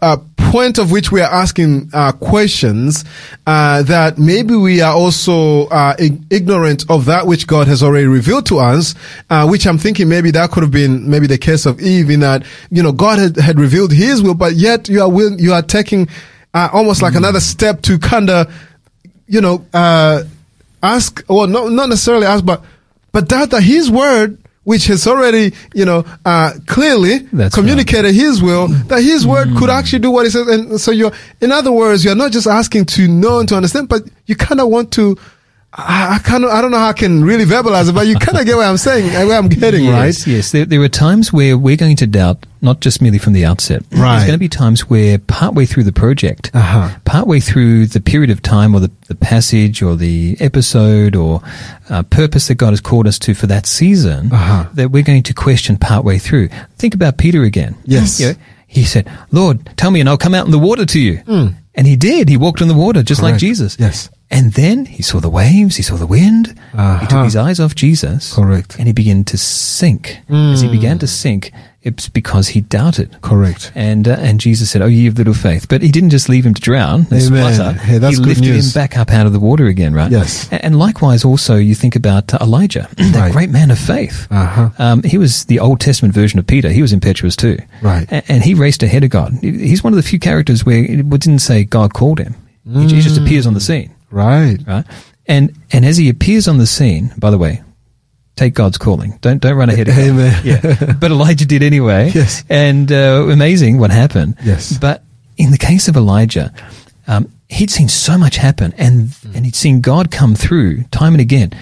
[0.00, 3.04] uh, point of which we are asking uh, questions,
[3.46, 5.94] uh, that maybe we are also uh,
[6.30, 8.94] ignorant of that which God has already revealed to us,
[9.46, 12.44] which I'm thinking maybe that could have been maybe the case of Eve in that,
[12.70, 16.08] you know, God had, had revealed his will, but yet you are you are taking
[16.54, 17.18] almost like mm.
[17.18, 18.54] another step to kind of,
[19.26, 19.64] you know,
[20.82, 22.62] ask, well, not, not necessarily ask, but,
[23.10, 28.42] but doubt that his word which has already, you know, uh, clearly That's communicated his
[28.42, 30.46] will, that his word could actually do what he says.
[30.48, 33.88] And so you're, in other words, you're not just asking to know and to understand,
[33.88, 35.16] but you kind of want to,
[35.72, 38.16] I, I kind of, I don't know how I can really verbalize it, but you
[38.16, 40.26] kind of get what I'm saying, where I'm getting, yes, right?
[40.34, 43.44] Yes, there, there are times where we're going to doubt, not just merely from the
[43.44, 43.82] outset.
[43.92, 44.12] Right.
[44.16, 46.96] There's going to be times where partway through the project, Uh-huh.
[47.04, 51.42] partway through the period of time or the, the passage or the episode or
[51.90, 54.68] uh, purpose that God has called us to for that season, Uh-huh.
[54.74, 56.48] that we're going to question partway through.
[56.78, 57.76] Think about Peter again.
[57.84, 58.18] Yes.
[58.18, 58.34] You know,
[58.66, 61.20] he said, Lord, tell me and I'll come out in the water to you.
[61.76, 62.28] And he did.
[62.28, 63.38] He walked on the water just like Hmm.
[63.38, 63.76] Jesus.
[63.80, 64.08] Yes.
[64.30, 66.48] And then he saw the waves, he saw the wind.
[66.72, 67.06] He Uh-huh.
[67.06, 68.32] took his eyes off Jesus.
[68.32, 68.76] Correct.
[68.78, 70.18] And he began to sink.
[70.28, 71.52] As he began to sink,
[71.84, 73.16] it's because he doubted.
[73.22, 73.70] Correct.
[73.74, 76.44] And uh, and Jesus said, "Oh, ye of little faith." But he didn't just leave
[76.44, 77.06] him to drown.
[77.10, 77.74] and Amen.
[77.76, 78.74] Hey, that's he good lifted news.
[78.74, 80.10] him back up out of the water again, right?
[80.10, 80.48] Yes.
[80.50, 83.32] And likewise, also, you think about uh, Elijah, that Right.
[83.32, 84.26] great man of faith.
[84.30, 84.70] Uh-huh.
[84.78, 86.70] Um, he was the Old Testament version of Peter.
[86.70, 87.58] He was impetuous too.
[87.82, 88.10] Right.
[88.10, 89.32] A- And he raced ahead of God.
[89.42, 92.34] He's one of the few characters where it didn't say God called him.
[92.66, 94.58] He he just appears on the scene Right.
[94.66, 94.84] right?
[95.26, 97.62] And and as he appears on the scene, by the way,
[98.36, 99.18] take God's calling.
[99.20, 100.04] Don't don't run ahead of God.
[100.04, 100.42] Amen.
[100.44, 102.10] Yeah, but Elijah did anyway.
[102.14, 102.44] Yes.
[102.48, 104.36] and uh, amazing what happened.
[104.44, 104.76] Yes.
[104.78, 105.02] but
[105.36, 106.52] in the case of Elijah.
[107.06, 111.20] Um, he'd seen so much happen, and and he'd seen God come through time and
[111.20, 111.52] again.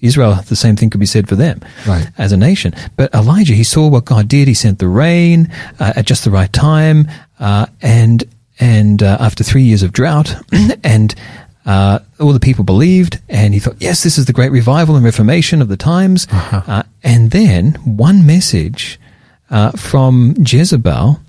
[0.00, 2.08] Israel, the same thing could be said for them Right.
[2.18, 2.74] as a nation.
[2.96, 4.48] But Elijah, he saw what God did.
[4.48, 7.08] He sent the rain uh, at just the right time,
[7.40, 8.22] uh, and
[8.60, 10.34] and uh, after three years of drought,
[10.84, 11.14] and
[11.66, 15.04] uh, all the people believed, and he thought, yes, this is the great revival and
[15.04, 16.26] reformation of the times.
[16.30, 18.98] uh and then one message
[19.50, 21.20] uh, from Jezebel.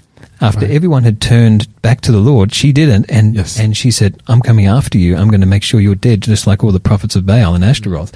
[0.41, 3.57] After everyone had turned back to the Lord, she didn't, and Yes.
[3.57, 5.15] and she said, "I'm coming after you.
[5.15, 7.63] I'm going to make sure you're dead, just like all the prophets of Baal and
[7.63, 8.11] Ashtaroth."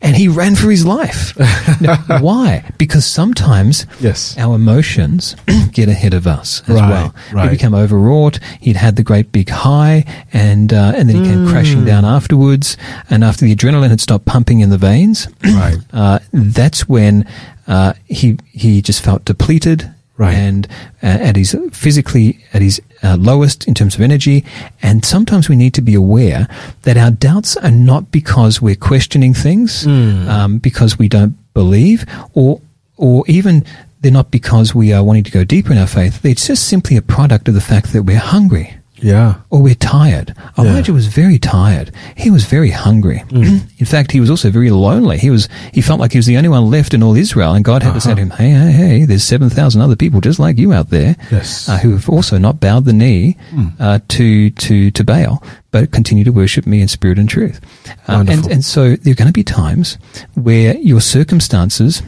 [0.00, 1.36] And he ran for his life.
[1.80, 2.64] Now, why?
[2.78, 4.36] Because sometimes Yes.
[4.38, 5.34] our emotions
[5.72, 7.14] get ahead of us as Right, well.
[7.32, 7.50] right.
[7.50, 8.38] We become overwrought.
[8.60, 11.50] He'd had the great big high, and uh, and then he came Hmm.
[11.50, 12.76] crashing down afterwards.
[13.10, 15.78] And after the adrenaline had stopped pumping in the veins, Right.
[15.92, 17.26] uh, that's when
[17.66, 19.90] uh, he he just felt depleted.
[20.16, 20.34] Right.
[20.34, 20.68] And
[21.02, 24.44] uh, at his physically at his uh, lowest in terms of energy,
[24.80, 26.46] and sometimes we need to be aware
[26.82, 30.28] that our doubts are not because we're questioning things, Hmm.
[30.28, 32.60] um, because we don't believe, or
[32.96, 33.64] or even
[34.00, 36.24] they're not because we are wanting to go deeper in our faith.
[36.24, 39.34] It's just simply a product of the fact that we're hungry Yeah.
[39.50, 40.34] or we're tired.
[40.58, 41.92] Elijah was very tired.
[42.16, 43.22] He was very hungry.
[43.30, 45.18] in fact, he was also very lonely.
[45.18, 47.64] He was he felt like he was the only one left in all Israel, and
[47.64, 49.04] God had to say to him, "Hey, hey, hey!
[49.04, 51.68] There's seven thousand other people just like you out there, Yes.
[51.68, 53.36] uh, who have also not bowed the knee
[53.78, 57.60] uh, to to to Baal, but continue to worship me in spirit and truth."
[58.08, 59.98] Um, and and so there are going to be times
[60.34, 62.02] where your circumstances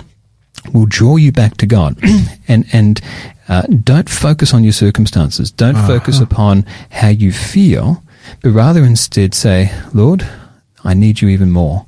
[0.72, 1.98] will draw you back to God,
[2.48, 3.00] and and
[3.48, 5.50] uh, don't focus on your circumstances.
[5.50, 8.02] Don't focus upon how you feel,
[8.42, 10.26] but rather instead say, "Lord,
[10.84, 11.86] I need you even more."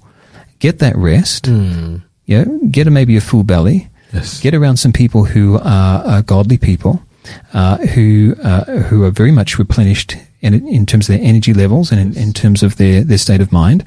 [0.59, 1.49] Get that rest.
[2.27, 3.89] Yeah, get a, maybe a full belly.
[4.13, 4.41] Yes.
[4.41, 7.03] Get around some people who are, are godly people,
[7.53, 11.91] uh, who uh, who are very much replenished in, in terms of their energy levels
[11.93, 13.85] and in, in terms of their, their state of mind.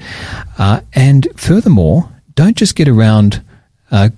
[0.58, 3.42] Uh, and furthermore, don't just get around
[3.90, 4.10] uh,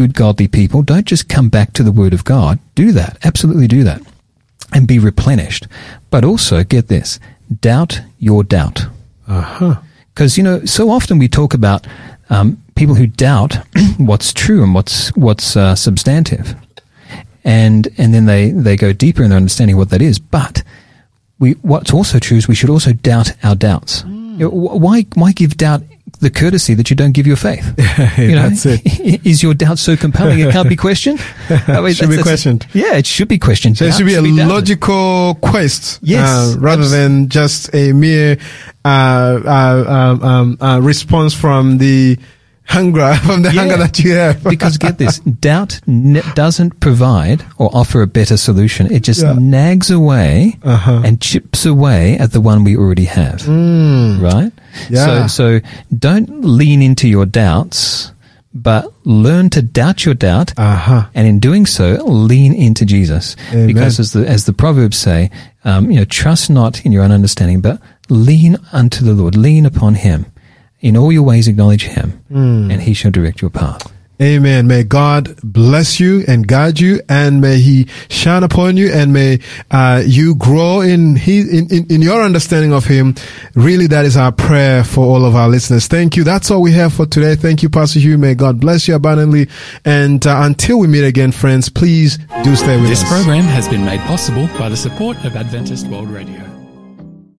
[0.00, 0.80] good godly people.
[0.80, 2.58] Don't just come back to the Word of God.
[2.74, 3.18] Do that.
[3.22, 4.00] Absolutely do that.
[4.72, 5.66] And be replenished.
[6.08, 7.20] But also, get this
[7.60, 8.86] doubt your doubt.
[9.28, 9.74] Uh huh.
[10.14, 11.86] Because, you know, so often we talk about
[12.30, 13.56] um, people who doubt
[13.98, 16.54] what's true and what's, what's uh, substantive.
[17.44, 20.18] And, and then they, they go deeper in their understanding of what that is.
[20.18, 20.62] But
[21.38, 24.00] we, what's also true is we should also doubt our doubts.
[24.00, 24.40] Hmm.
[24.40, 25.82] You know, wh- why, why give doubt
[26.20, 27.64] the courtesy that you don't give your faith?
[28.18, 28.80] you know, That's it.
[29.26, 31.20] Is your doubt so compelling it can't be questioned?
[31.50, 32.66] I mean, Should be questioned.
[32.72, 33.78] Yeah, it should be questioned.
[33.78, 34.46] So it should be a doubted.
[34.46, 38.38] logical quest, Yes, uh, rather than just a mere
[38.84, 42.18] uh, uh, um, um, uh, response from the
[42.64, 43.60] hunger from the Yeah.
[43.62, 44.44] hunger that you have.
[44.44, 48.86] because get this, doubt n- doesn't provide or offer a better solution.
[48.92, 49.34] It just Yeah.
[49.40, 51.02] nags away Uh-huh.
[51.04, 53.46] and chips away at the one we already have.
[53.48, 54.52] Right?
[54.88, 55.26] Yeah.
[55.26, 55.66] So, so
[55.96, 58.12] don't lean into your doubts,
[58.52, 60.52] but learn to doubt your doubt.
[60.58, 61.08] uh huh.
[61.14, 63.66] And in doing so, lean into Jesus, Amen.
[63.66, 65.30] because as the as the proverbs say,
[65.64, 69.66] um, you know, trust not in your own understanding, but lean unto the Lord, lean
[69.66, 70.26] upon Him.
[70.80, 72.70] In all your ways, acknowledge Him, Hmm.
[72.70, 73.86] and He shall direct your path.
[74.20, 74.66] Amen.
[74.66, 79.40] May God bless you and guide you and may he shine upon you and may
[79.70, 83.14] uh, you grow in, he, in, in, in your understanding of him.
[83.54, 85.86] Really, that is our prayer for all of our listeners.
[85.86, 86.24] Thank you.
[86.24, 87.34] That's all we have for today.
[87.34, 88.18] Thank you, Pastor Hugh.
[88.18, 89.48] May God bless you abundantly.
[89.86, 93.08] And uh, until we meet again, friends, please do stay with This us.
[93.10, 96.59] This program has been made possible by the support of Adventist World Radio.